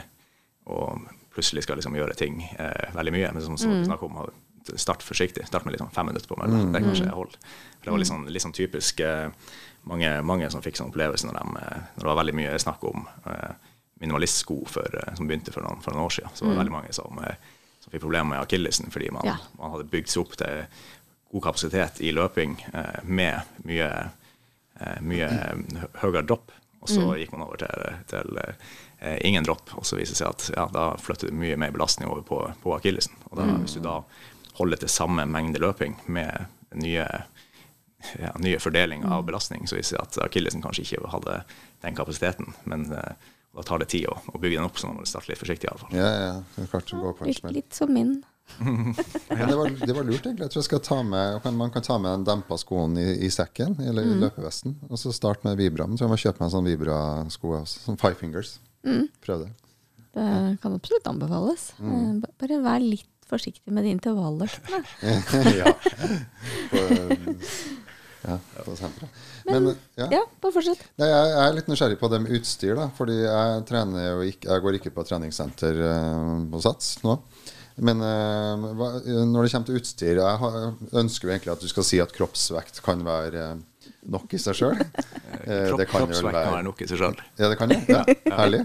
[0.70, 0.84] å
[1.34, 4.30] plutselig skal liksom gjøre ting eh, veldig mye, men som, som vi snakker om,
[4.76, 5.46] start forsiktig.
[5.46, 6.72] Start med liksom fem minutter på mellom.
[6.72, 7.36] Det kanskje holder.
[7.80, 9.30] For det var litt sånn, litt sånn typisk eh,
[9.88, 12.84] mange, mange som fikk sånn opplevelse når, de, eh, når det var veldig mye snakk
[12.84, 13.50] om eh,
[14.00, 16.30] minimalistsko for, eh, som begynte for noen, for noen år siden.
[16.36, 17.20] Så var det veldig mange som,
[17.80, 19.38] som fikk problemer med akillesen fordi man, Ja.
[19.58, 20.64] man hadde bygd seg opp til
[21.30, 23.90] god kapasitet i løping eh, med mye,
[24.80, 25.28] eh, mye
[26.02, 26.52] høyere dropp.
[26.80, 30.30] Og så gikk man over til, til eh, ingen dropp, og så viser det seg
[30.30, 33.12] at ja, da flytter du mye mer belastning over på, på akillesen.
[33.28, 33.98] Og da, hvis du da
[34.60, 36.46] holder til samme mengde løping med
[36.78, 37.06] nye,
[38.20, 41.42] ja, nye fordeling av belastning, så vi ser at akillesen kanskje ikke hadde
[41.84, 42.52] den kapasiteten.
[42.70, 45.32] Men eh, da tar det tid å, å bygge den opp, så man må starte
[45.32, 45.94] litt forsiktig iallfall.
[45.96, 47.56] Ja, ja, det er klart å går på en smell.
[47.58, 48.20] litt som min.
[49.30, 49.46] ja.
[49.46, 50.46] det var, det var lurt, egentlig.
[50.46, 53.30] Jeg tror jeg skal ta med, man kan ta med den dempa skoen i, i
[53.32, 55.86] sekken, eller i løpevesten, og så starte med Vibra.
[55.94, 58.58] Så jeg må kjøpe meg en sånn Vibra-sko også, sånn Five Fingers.
[59.24, 59.50] Prøv det.
[60.10, 60.26] Det
[60.62, 61.70] kan absolutt anbefales.
[61.78, 62.22] Mm.
[62.42, 64.82] Bare vær litt forsiktig med de intervalløktene.
[65.60, 65.74] ja.
[66.70, 66.82] På,
[68.26, 69.22] ja, på senteret.
[69.48, 70.08] Men, ja.
[70.12, 70.82] Ja, bare fortsett.
[71.00, 72.90] Nei, jeg jeg er litt nysgjerrig på det med utstyr, da.
[72.96, 77.16] Fordi jeg ikke Jeg går ikke på treningssenter eh, på Sats nå.
[77.80, 78.90] Men eh, hva,
[79.24, 80.56] når det kommer til utstyr Jeg har,
[81.00, 83.66] ønsker jo egentlig at du skal si at kroppsvekt kan være eh,
[84.08, 84.78] nok i seg sjøl.
[84.80, 87.16] Kropp, er kroppsvekt kan være være nok i seg sjøl.
[87.40, 87.78] Ja, det kan det?
[87.90, 88.00] Ja,
[88.38, 88.60] herlig.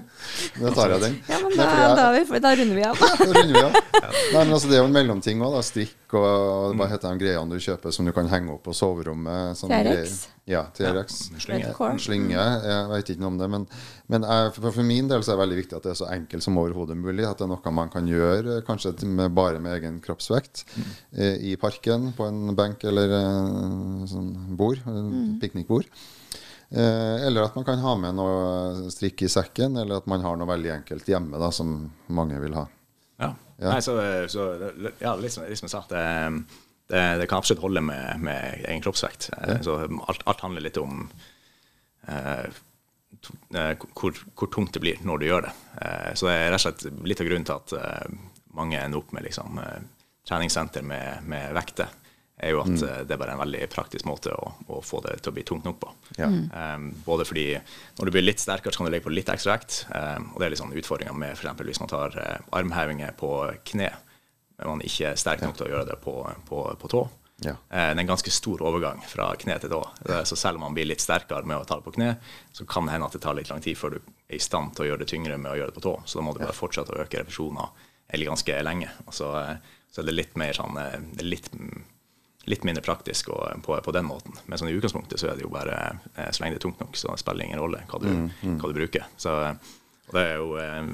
[0.61, 1.17] Da tar jeg den.
[1.27, 2.95] Ja, men da, jeg- da, er vi, da runder vi av.
[3.19, 3.75] da runder vi av.
[3.75, 5.57] Nei, men altså, det er jo en mellomting òg.
[5.65, 9.57] Strikk og hva heter de greiene du kjøper som du kan henge opp på soverommet.
[9.59, 9.91] sånne TRX?
[9.91, 10.15] greier.
[10.45, 11.19] Ja, TRX.
[11.33, 11.93] Ja, slynge.
[12.01, 12.37] Slynge.
[12.37, 13.47] Jeg vet ikke noe om det.
[13.49, 13.67] Men,
[14.13, 16.09] men jeg, for, for min del så er det veldig viktig at det er så
[16.13, 17.25] enkelt som overhodet mulig.
[17.25, 20.65] At det er noe man kan gjøre kanskje med, bare med egen kroppsvekt.
[21.15, 24.85] Eh, I parken, på en benk eller eh, sånn bord.
[24.85, 25.39] Mm.
[25.41, 25.89] Piknikbord.
[26.69, 30.37] Eh, eller at man kan ha med noe strikk i sekken, eller at man har
[30.37, 31.77] noe veldig enkelt hjemme da, som
[32.13, 32.65] mange vil ha.
[33.21, 33.31] Ja.
[33.55, 33.71] Ja.
[33.71, 33.95] Nei, så,
[34.27, 34.45] så
[34.99, 36.03] ja, litt som, litt jeg sa, det,
[36.91, 39.29] det, det kan absolutt holde med, med egen kroppsvekt.
[39.31, 39.59] Ja.
[39.63, 41.05] Så alt, alt handler litt om
[42.11, 42.47] eh,
[43.55, 45.53] eh, hvor, hvor tungt det blir når du gjør det.
[45.81, 48.17] Eh, så det er rett og slett litt av grunnen til at eh,
[48.59, 51.95] mange ender opp med liksom, eh, treningssenter med, med vekter.
[52.37, 52.81] Er jo at mm.
[53.07, 55.67] det er bare en veldig praktisk måte å, å få det til å bli tungt
[55.67, 55.91] nok på.
[56.19, 56.27] Ja.
[56.27, 57.45] Um, både fordi
[57.95, 59.85] når du blir litt sterkere, så kan du legge på litt ekstra vekt.
[59.87, 61.63] Um, og det er litt sånn utfordringer med f.eks.
[61.69, 63.31] hvis man tar uh, armhevinger på
[63.71, 63.93] kne,
[64.59, 66.17] men man ikke er sterk nok til å gjøre det på,
[66.49, 67.05] på, på tå.
[67.43, 67.51] Ja.
[67.51, 67.55] Eh,
[67.91, 69.81] det er en ganske stor overgang fra kne til tå.
[70.09, 72.15] Eh, Så selv om man blir litt sterkere med å ta det på kne,
[72.55, 74.75] så kan det hende at det tar litt lang tid før du er i stand
[74.75, 75.97] til å gjøre det tyngre med å gjøre det på tå.
[76.05, 78.89] Så da må du bare fortsette å øke repetisjoner eller ganske lenge.
[79.05, 79.57] Og så, eh,
[79.91, 81.51] så er det litt mer sånn eh, det er litt,
[82.45, 84.35] litt mindre praktisk og, på, på den måten.
[84.45, 85.75] Men sånn i utgangspunktet så er det jo bare
[86.15, 88.07] eh, så lenge det er tungt nok, så det spiller ingen rolle hva du,
[88.61, 89.07] hva du bruker.
[89.17, 89.73] Så eh,
[90.13, 90.91] det er jo eh,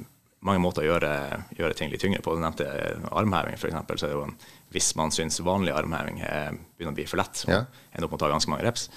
[0.48, 1.12] mange måter å gjøre,
[1.60, 2.34] gjøre ting litt tyngre på.
[2.34, 2.66] Du nevnte
[3.12, 3.76] armheving, f.eks.
[4.00, 4.36] Så er det jo en,
[4.74, 7.60] hvis man syns vanlig armheving er, begynner å bli for lett, og Ja.
[7.92, 8.88] ender opp med å ta ganske mange reps,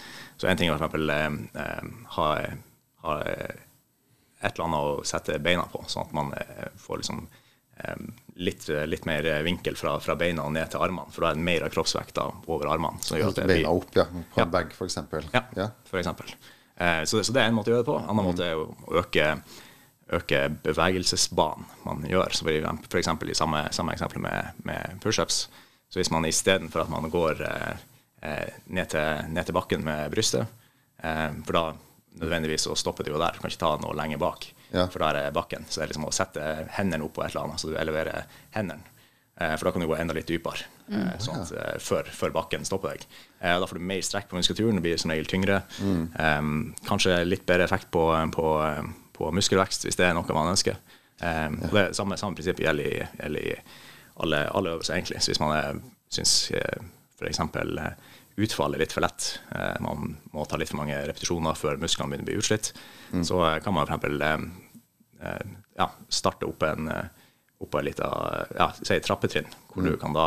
[0.41, 0.95] så en ting er f.eks.
[0.95, 2.29] Eh, eh, ha,
[3.05, 3.57] ha eh,
[4.45, 7.21] et eller annet å sette beina på, sånn at man eh, får liksom
[7.83, 8.07] eh,
[8.37, 11.45] litt, litt mer vinkel fra, fra beina og ned til armene, for da er det
[11.47, 12.99] mer av kroppsvekta over armene.
[13.05, 14.05] Som gjør at det blir, Beina opp, ja.
[14.35, 14.47] På Ja.
[14.51, 14.99] bag, f.eks.
[15.57, 16.33] ja, for eksempel.
[16.77, 17.99] Eh, så, så det er en måte å gjøre det på.
[18.03, 19.29] En annen måte er å øke,
[20.19, 22.35] øke bevegelsesbanen man gjør.
[22.99, 25.45] Eksempel i samme, samme eksempel med, med pushups.
[25.89, 27.77] Så hvis man istedenfor at man går eh,
[28.27, 30.51] eh, ned, til, ned til bakken med brystet.
[31.05, 31.65] Eh, for da
[32.21, 33.35] nødvendigvis så stopper det jo der.
[33.35, 34.89] Du kan ikke ta noe lenger bak, Ja.
[34.91, 35.65] for da er bakken.
[35.71, 36.43] Så det er liksom å sette
[36.77, 38.83] hendene opp på et eller annet, så du eleverer hendene.
[39.37, 41.07] Eh, For da kan du gå enda litt dypere, mm.
[41.19, 43.07] sånn at, eh, før, før bakken stopper deg.
[43.41, 45.63] Eh, Da får du mer strekk på muskulaturen, det blir som regel tyngre.
[45.83, 46.43] Eh,
[46.87, 48.05] Kanskje litt bedre effekt på,
[48.35, 48.47] på,
[49.17, 50.77] på muskelvekst, hvis det er noe man ønsker.
[51.21, 53.57] Eh, og det samme, samme prinsipp gjelder i, gjelder i
[54.23, 55.23] alle, alle øvelser, egentlig.
[55.23, 55.83] Så hvis man
[56.15, 56.35] syns
[57.19, 57.41] f.eks.
[58.37, 62.11] utfall er litt for lett, eh, man må ta litt for mange repetisjoner før musklene
[62.11, 62.71] begynner å bli utslitt,
[63.27, 64.64] så eh, kan man f.eks.
[65.25, 67.05] Eh, ja, starte opp en eh,
[67.65, 68.11] opp en liten
[68.59, 70.27] ja, si trappetrinn, hvor du kan da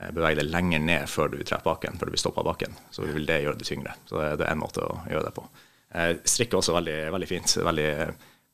[0.00, 2.76] eh, bevege deg lenger ned før du treffer bakken, før du blir stoppa av bakken.
[2.90, 3.96] Så vil det gjøre det tyngre.
[4.10, 5.46] Så det, det er en måte å gjøre det på.
[5.94, 7.56] Eh, strikk er også veldig, veldig fint.
[7.70, 7.90] Veldig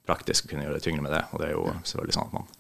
[0.07, 1.25] praktisk å kunne gjøre det tyngre med det.
[1.33, 2.53] Og det er jo selvfølgelig sånn at man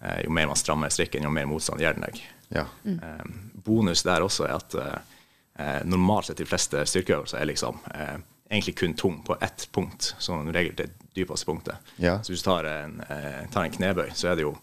[0.00, 2.20] eh, jo mer man strammer strikken, jo mer motstand gir den deg.
[2.52, 2.66] Ja.
[2.84, 3.24] Eh,
[3.66, 8.18] bonus der også er at eh, normalt sett de fleste styrkeøvelser er liksom eh,
[8.52, 11.92] egentlig kun tung på ett punkt, som regel det dypeste punktet.
[11.96, 12.18] Ja.
[12.22, 14.54] Så hvis du tar en, eh, tar en knebøy, så er det jo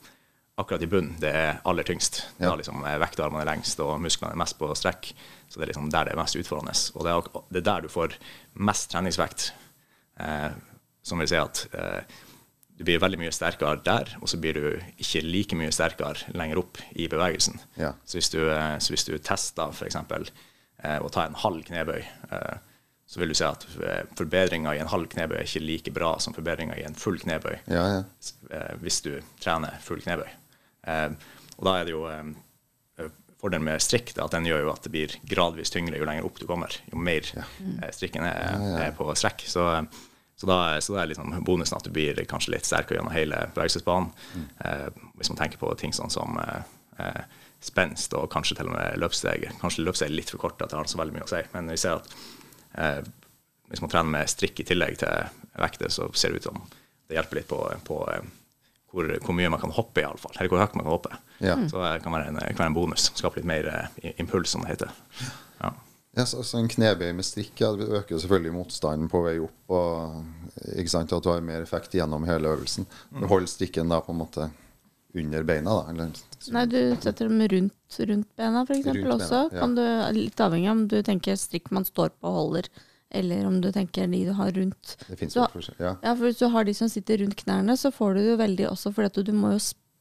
[0.59, 2.21] akkurat i bunnen det er aller tyngst.
[2.37, 2.49] Ja.
[2.49, 5.13] Da liksom er vektarmene er lengst og musklene er mest på strekk.
[5.47, 6.75] Så det er liksom der det er mest utfordrende.
[6.95, 8.17] Og det er, det er der du får
[8.69, 9.51] mest treningsvekt.
[10.19, 10.49] Eh,
[11.01, 12.17] som vil si at eh,
[12.79, 14.67] du blir veldig mye sterkere der, og så blir du
[15.01, 17.59] ikke like mye sterkere lenger opp i bevegelsen.
[17.79, 17.93] Ja.
[18.07, 19.97] Så hvis du, eh, så hvis du tester f.eks.
[20.79, 22.68] Eh, å ta en halv knebøy, eh,
[23.09, 26.11] så vil du se at eh, forbedringa i en halv knebøy er ikke like bra
[26.21, 28.03] som forbedringa i en full knebøy Ja, ja.
[28.53, 30.27] eh, hvis du trener full knebøy.
[30.85, 31.07] Eh,
[31.57, 32.05] og da er det jo
[33.39, 36.41] Fordelen med strikk at den gjør jo at det blir gradvis tyngre jo lenger opp
[36.41, 36.73] du kommer.
[36.91, 37.45] Jo mer ja.
[37.95, 39.45] strikken er, er på strekk.
[39.47, 39.63] Så,
[40.35, 43.39] så, da, så da er liksom bonusen at du blir kanskje litt sterkere gjennom hele
[43.55, 44.11] bevegelsesbanen.
[44.35, 45.07] Mm.
[45.21, 46.35] hvis man tenker på ting sånn som
[47.63, 49.47] spenst og kanskje til og med løpssteg.
[49.63, 51.39] Kanskje løpssteg er litt for kort at det har så veldig mye å si.
[51.55, 52.11] Men vi ser at
[52.77, 52.99] eh,
[53.69, 56.61] hvis man trener med strikk i tillegg til vekter, så ser det ut som
[57.09, 58.23] det hjelper litt på, på eh,
[58.93, 60.33] hvor, hvor mye man kan hoppe, iallfall.
[60.37, 61.19] Eller hvor høyt man kan hoppe.
[61.41, 61.57] Ja.
[61.69, 63.11] Så det kan være en, kan være en bonus.
[63.17, 64.93] Skape litt mer eh, impuls, som det heter.
[65.61, 65.73] Ja.
[66.17, 69.73] Ja, så, så En knebøy med strikk ja, det øker selvfølgelig motstanden på vei opp.
[69.77, 72.87] og ikke sant, At du har mer effekt gjennom hele øvelsen.
[73.13, 74.49] Du holder strikken da på en måte
[75.15, 75.69] under beina.
[75.69, 76.11] da, eller,
[76.53, 79.53] Nei, du setter dem rundt, rundt bena, eksempel Rundt bena, også.
[79.53, 79.59] ja.
[79.59, 79.81] Kan du,
[80.13, 82.69] litt avhengig av om du tenker strikk man står på og holder,
[83.11, 84.95] eller om du tenker de du har rundt.
[85.09, 85.75] Det finnes Så- forskjell.
[85.79, 85.95] Ja.
[86.03, 88.67] Ja, for hvis du har de som sitter rundt knærne, så får du jo veldig
[88.69, 89.59] også fordi at du, du må jo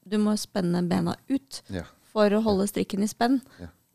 [0.09, 1.83] du må spenne bena ut Ja.
[2.13, 3.41] for å holde strikken i spenn.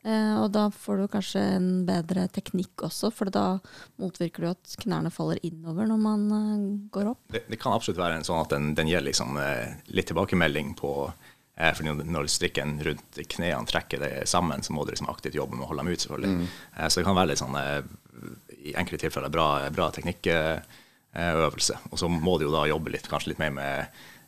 [0.04, 3.60] Eh, og da får du kanskje en bedre teknikk også, for da
[4.02, 7.22] motvirker du at knærne faller innover når man eh, går opp.
[7.32, 10.74] Det, det kan absolutt være en sånn at den, den gir liksom, eh, litt tilbakemelding
[10.80, 10.92] på
[11.56, 15.56] eh, for når- strikken rundt knærne trekker det sammen, så må du liksom aktivt jobbe
[15.56, 16.00] med å holde dem ut.
[16.04, 16.48] selvfølgelig.
[16.76, 17.82] Eh, så det kan være litt sånn, eh,
[18.64, 21.80] i enkelte tilfeller bra, bra teknikkøvelse.
[21.92, 23.88] Og så må du jo da jobbe litt, kanskje litt mer med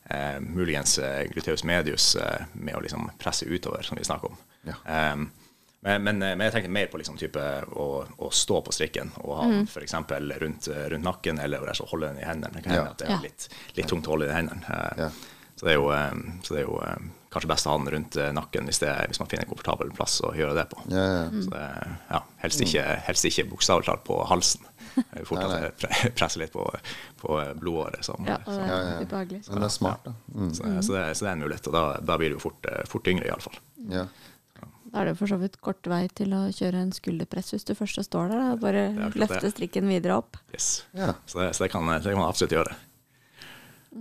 [0.09, 0.99] eh, muligens
[1.31, 4.37] gluteus medius, eh, med å liksom presse utover, som vi snakker om.
[4.69, 5.11] Ja.
[5.13, 5.31] Um,
[5.85, 7.45] men, men, men jeg tenker mer på liksom type
[7.77, 7.85] å,
[8.25, 9.93] å stå på strikken og ha den f.eks.
[9.93, 12.51] Rundt, rundt nakken, eller å holde den i hendene.
[12.57, 12.91] Det kan hende Ja.
[12.95, 14.65] at det er litt, litt tungt å holde den i hendene.
[14.65, 15.09] Eh, Ja.
[15.55, 17.87] Så det er jo, eh, så det er jo eh, kanskje best å ha den
[17.93, 20.81] rundt eh, nakken hvis, det, hvis man finner en komfortabel plass å gjøre det på.
[20.91, 21.21] Ja, ja.
[21.45, 21.61] Så det,
[22.09, 24.67] ja, helst ikke, helst ikke bokstavelig talt på halsen.
[25.23, 25.61] Fort Nei, at nei.
[25.63, 26.65] det pre- presser litt på,
[27.23, 28.03] på blodåret.
[28.03, 29.41] Som, Ja, og det er ubehagelig.
[29.47, 30.13] Men det er smart, da.
[30.35, 30.51] Mm.
[30.59, 32.67] så, så, det, så det er en mulighet, og da, da blir det jo fort,
[32.73, 33.55] eh, fort yngre, iallfall.
[33.95, 34.05] Ja.
[34.95, 37.73] Da er det for så vidt kort vei til å kjøre en skulderpress hvis du
[37.75, 38.43] først står der.
[38.45, 38.59] Da.
[38.61, 38.83] Bare
[39.19, 40.39] løfte strikken videre opp.
[40.55, 40.85] Yes.
[40.95, 41.17] Ja.
[41.27, 42.77] Så, det, så det, kan, det kan man absolutt gjøre.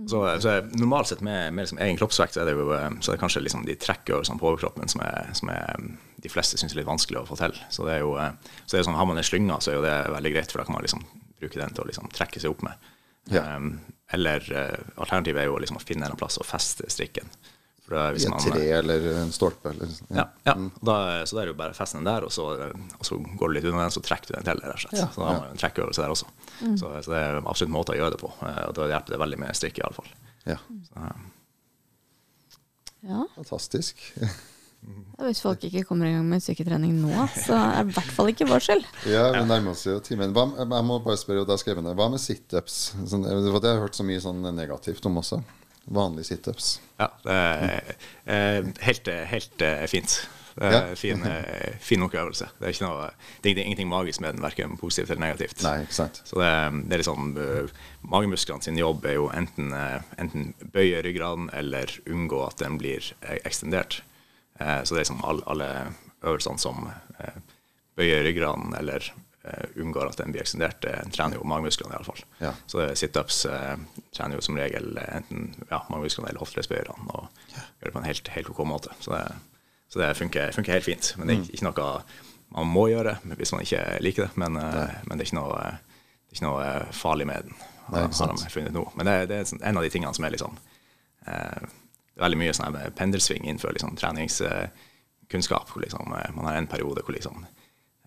[0.07, 3.11] Så, så Normalt sett med, med liksom egen kroppsvekt så er det jo eh, så
[3.11, 5.83] er det kanskje liksom de trekkøvelsene på overkroppen som, er, som er,
[6.23, 7.55] de fleste syns er litt vanskelig å få til.
[7.71, 9.85] Så det er jo, eh, så er sånn, Har man en slynge, så er jo
[9.85, 11.03] det veldig greit, for da kan man liksom
[11.41, 12.87] bruke den til å liksom trekke seg opp med.
[13.35, 13.43] Ja.
[13.55, 13.79] Um,
[14.13, 17.31] eller uh, alternativet er jo liksom å finne en plass å feste strikken.
[17.85, 19.69] For I et man, tre eller en stolpe.
[19.69, 20.55] Eller, ja, ja.
[20.81, 20.95] Da,
[21.29, 23.51] så da er det jo bare å feste den der, og så, og så går
[23.51, 24.63] du litt unna den, så trekker du den til.
[24.65, 24.97] rett og slett.
[25.03, 26.31] Ja, Så da har man en trekkøvelse der også.
[26.81, 28.31] Så, så det er absolutt en måte å gjøre det på.
[28.49, 30.09] eh, Og da hjelper det veldig med strikk, iallfall.
[30.49, 30.57] Ja.
[33.05, 33.21] Ja.
[33.35, 34.01] Fantastisk.
[35.17, 38.29] Hvis folk ikke kommer i gang med styrketrening nå, så er det i hvert fall
[38.29, 38.83] ikke vår skyld.
[39.09, 40.33] Ja, vi nærmer oss jo timen.
[40.35, 42.79] Hva, jeg må bare spørre, og da skrev jeg ned, hva med situps?
[43.09, 45.39] Sånn, det har jeg hørt så mye sånn negativt om også.
[45.87, 46.79] Vanlige situps.
[46.99, 47.91] Ja, det er
[48.25, 50.15] eh, helt, helt eh, fint.
[50.55, 50.95] Det er Ja.
[50.95, 52.47] fin, eh, fin nok øvelse.
[52.61, 53.09] Det er, noe,
[53.43, 55.61] det er ingenting magisk med den, verken positivt eller negativt.
[55.63, 56.21] Nei, ikke sant?
[56.25, 56.47] Så det,
[56.87, 57.35] det er liksom
[58.07, 59.73] Magemusklene sin jobb er jo enten,
[60.17, 63.11] enten bøye ryggraden eller unngå at den blir
[63.43, 64.01] ekstendert.
[64.57, 65.69] Så det er liksom alle, alle
[66.23, 66.87] øvelsene som
[67.99, 69.11] bøyer ryggraden eller
[69.75, 72.21] unngår at den blir ekstendert det trener jo magemusklene iallfall.
[72.41, 72.53] Ja.
[72.71, 73.75] Så situps eh,
[74.15, 78.07] trener jo som regel eh, enten ja, magemusklene eller hofteleddsbøyerne, og gjør det på en
[78.09, 78.95] helt, helt ok måte.
[78.99, 79.23] Så det,
[79.93, 81.13] så det funker, funker helt fint.
[81.17, 81.99] Men det er ikke, ikke noe
[82.55, 85.63] man må gjøre hvis man ikke liker det, men, eh, men det er ikke noe,
[85.63, 87.57] det er ikke noe eh, farlig med den,
[87.93, 88.85] Nei, har, de funnet nå.
[88.97, 90.55] Men det, det er sånn- en av de tingene som er liksom
[91.29, 91.67] eh,
[92.21, 95.75] veldig mye sånn pendelsving innenfor liksom, treningskunnskap.
[95.83, 97.45] Liksom, eh, man har en periode hvor liksom,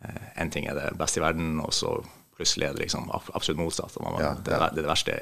[0.05, 1.96] eh, en ting er det beste i verden, og så
[2.38, 3.96] plutselig er det liksom absolutt motsatt.
[3.99, 4.57] Og man, Ja, det, ja.
[4.57, 5.14] er det, er det verste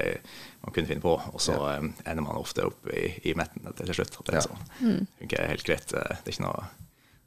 [0.63, 1.77] man kunne finne på, og så ja.
[2.05, 4.19] ender man ofte opp i, i midten til slutt.
[4.25, 4.37] Det Ja.
[4.37, 5.93] er sånn, funker helt greit.
[5.93, 6.67] eh, Det er ikke noe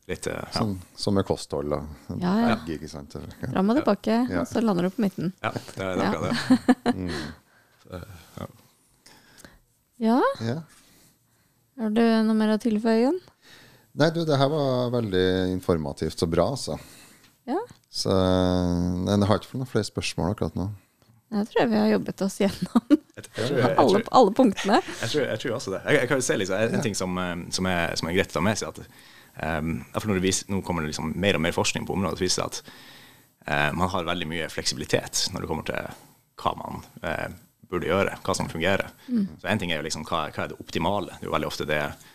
[0.08, 0.46] litt, eh, ja.
[0.60, 2.54] Sånn, som med kosthold og Ja, ja.
[2.54, 3.14] egg, ikke sant.
[3.18, 3.50] Ja.
[3.52, 4.40] Fram og tilbake, Ja.
[4.40, 5.32] og så lander du på midten.
[5.42, 6.22] ja, det er akkurat
[6.84, 7.10] det.
[10.00, 10.62] Ja, Ja.
[11.78, 13.18] har du noe mer å tilføye, Jon?
[14.00, 16.78] Nei, du, det her var veldig informativt og bra, altså.
[17.50, 20.68] Ja, Så nei, jeg har ikke noen flere spørsmål akkurat nå.
[21.34, 24.78] jeg tror vi har jobbet oss gjennom Jeg, jeg, tror, jeg, alle, alle punktene.
[24.86, 25.80] jeg, tror, jeg tror også det.
[25.86, 28.16] Jeg, jeg kan jo se liksom, en, en ting som, eh, som, er, som er
[28.18, 29.74] greit å ta med seg, at um,
[30.06, 32.46] når det viser, nå kommer det liksom mer og mer forskning på området som viser
[32.46, 32.62] at
[33.50, 35.92] uh, man har veldig mye fleksibilitet når det kommer til
[36.40, 37.28] hva man uh,
[37.70, 38.90] burde gjøre, hva som fungerer.
[39.40, 41.14] Så en ting er jo liksom hva, hva er det optimale.
[41.14, 42.08] Det er jo veldig ofte det eh,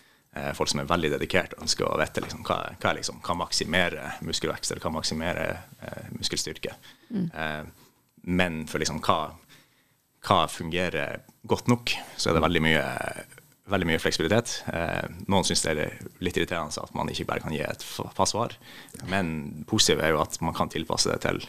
[0.58, 4.10] folk som er veldig dedikert og ønsker å vite liksom, hva, hva liksom, kan maksimere
[4.28, 5.46] muskelvekst eller kan maksimere
[5.82, 6.74] eh, muskelstyrke.
[7.16, 7.64] Eh,
[8.26, 9.20] men for liksom hva
[10.26, 12.86] hva fungerer godt nok, så er det veldig mye,
[13.70, 14.56] veldig mye fleksibilitet.
[14.74, 15.92] Eh, noen syns det er
[16.26, 18.56] litt irriterende at man ikke bare kan gi et fa- fast svar.
[19.12, 19.30] Men
[19.70, 21.44] positivt er jo at man kan tilpasse det til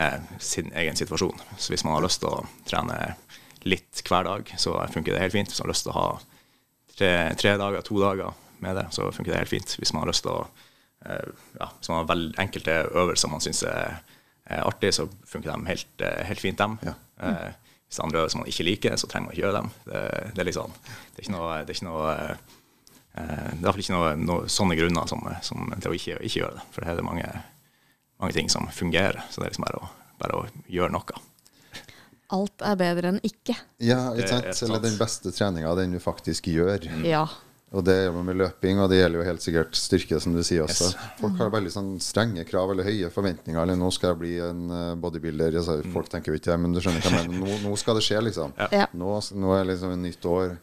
[0.00, 1.36] eh, sin egen situasjon.
[1.60, 2.96] Så hvis man har lyst til å trene
[3.68, 5.52] litt hver dag, så funker det helt fint.
[5.52, 6.08] Hvis man har lyst til å ha
[6.98, 8.34] tre, tre dager, to dager
[8.64, 9.76] med det, så funker det helt fint.
[9.78, 10.46] Hvis man har lyst til å
[11.06, 11.28] eh,
[11.60, 14.00] ja, Hvis man har vel enkelte øvelser man syns er,
[14.44, 16.76] artig, så funker de helt, eh, helt fint, dem.
[16.84, 16.94] Ja.
[17.24, 17.52] Eh,
[17.84, 19.70] hvis det er andre øvelser man ikke liker, så trenger man ikke gjøre dem.
[19.86, 20.02] Det,
[20.36, 22.12] det er sånn, det er ikke noe, det er ikke noe
[23.14, 26.16] det er i hvert fall ikke noe, noe sånne grunner som, som til å ikke,
[26.26, 26.64] ikke gjøre det.
[26.74, 27.28] For det er mange,
[28.18, 31.20] mange ting som fungerer, så det er liksom bare å, bare å gjøre noe.
[32.34, 33.56] Alt er bedre enn ikke.
[33.84, 34.62] Ja, ikke er sant?
[34.66, 36.86] Eller den beste treninga, den du faktisk gjør.
[37.06, 37.26] Ja.
[37.74, 40.62] Og det gjelder med løping, og det gjelder jo helt sikkert styrke, som du sier
[40.62, 40.92] også.
[40.92, 41.18] Yes.
[41.18, 43.58] Folk har veldig sånn strenge krav eller høye forventninger.
[43.60, 45.58] Eller 'nå skal jeg bli en eh, bodybuilder'.
[45.58, 47.40] Altså, folk tenker jo ikke det, men du skjønner hva jeg mener.
[47.42, 48.54] Nå, nå skal det skje, liksom.
[48.70, 48.86] Ja.
[48.94, 50.54] Nå, nå er liksom et nytt år.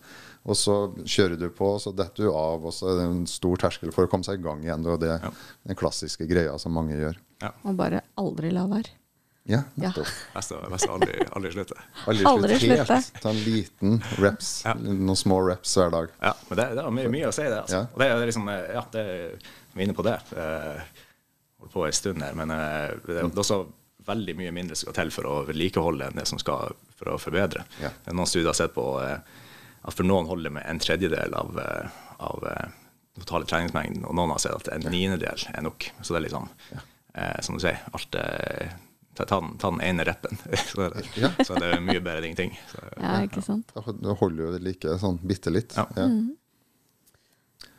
[0.47, 3.27] Og så kjører du på, og så detter du av, og så er det en
[3.29, 4.87] stor terskel for å komme seg i gang igjen.
[4.87, 5.27] Og det er
[5.67, 7.19] den klassiske greia som mange gjør.
[7.43, 7.51] Ja.
[7.67, 8.95] Og bare aldri la være.
[9.49, 9.89] Ja, Ja.
[9.89, 10.07] nettopp.
[10.35, 10.69] Ja.
[10.69, 11.75] best aldri, aldri slutte.
[12.07, 12.93] Aldri, Aldri slutt slutte.
[12.93, 13.21] helt.
[13.23, 14.73] Ta en liten reps, Ja.
[14.77, 16.09] noen små reps hver dag.
[16.21, 17.57] Ja, men det, det er mye, mye å si, det.
[17.63, 17.79] Altså.
[17.81, 17.87] Ja.
[17.93, 19.05] Og det er liksom, eh, ja, det,
[19.73, 20.17] vi er inne på det.
[20.31, 20.83] Jeg
[21.59, 23.65] holdt på en stund her, men eh, det er er også
[24.05, 27.17] veldig mye mindre som skal til for å vedlikeholde enn det som skal for å
[27.21, 27.65] forbedre.
[27.81, 27.89] Ja.
[27.89, 29.17] Det er Noen studier har sett på eh,
[29.83, 31.89] at for noen holder det med en tredjedel av, eh,
[32.19, 32.69] av eh,
[33.17, 35.89] totale treningsmengden, og noen har sett at en niendedel er nok.
[36.01, 36.47] Så det er liksom,
[37.15, 38.69] eh, som du sier, alt eh,
[39.21, 40.37] ta, ta, den, ta den ene reppen,
[40.71, 41.29] så, det, Ja.
[41.45, 42.53] så er mye bedre enn ingenting.
[42.71, 43.71] Så, Ja, ikke sant?
[43.75, 45.75] Da da holder jo det like sånn bitte litt.
[45.77, 45.87] Ja.
[45.95, 46.07] Ja.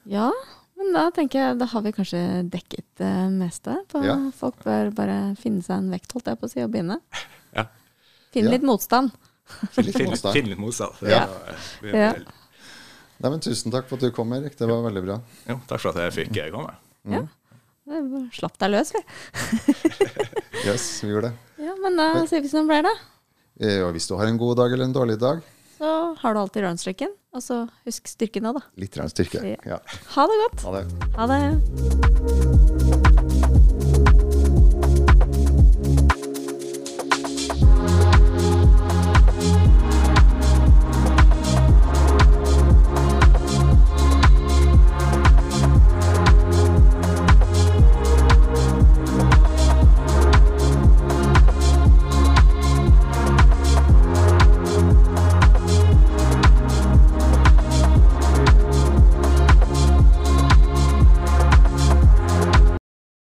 [0.04, 0.28] Ja,
[0.76, 2.20] men da tenker jeg da har vi kanskje
[2.50, 3.76] dekket det meste.
[3.92, 4.16] På, Ja.
[4.34, 7.00] Folk bør bare finne seg en vekt, holdt jeg på å si, og begynne.
[7.58, 7.66] ja.
[8.34, 8.56] Finne Ja.
[8.56, 9.12] litt motstand.
[9.76, 10.32] Litt Finn, motstand.
[10.34, 10.98] finn litt motstand.
[11.00, 11.26] Det Ja.
[11.92, 12.12] Ja.
[13.22, 14.56] Nei, men tusen takk for at du kom, Erik.
[14.58, 15.20] Det var veldig bra.
[15.46, 16.72] Jo, takk for at jeg fikk komme.
[17.04, 17.14] komme.
[17.14, 17.22] Ja.
[17.92, 18.02] Det
[18.38, 19.02] Slapp deg løs, vi.
[20.66, 21.64] Yes, vi gjorde det.
[21.66, 22.92] Ja, men da sier vi som det blir, da.
[23.62, 25.42] Ja, Og hvis du har en god dag eller en dårlig dag,
[25.76, 25.90] Så
[26.22, 27.12] har du alltid rundstrekken.
[27.32, 28.66] Og så husk styrken òg, da.
[28.76, 29.42] litt styrke.
[29.42, 29.60] Ja.
[29.66, 29.80] Ja.
[30.16, 30.66] Ha det godt.
[30.68, 30.84] Ha det.
[31.16, 33.01] Ha det.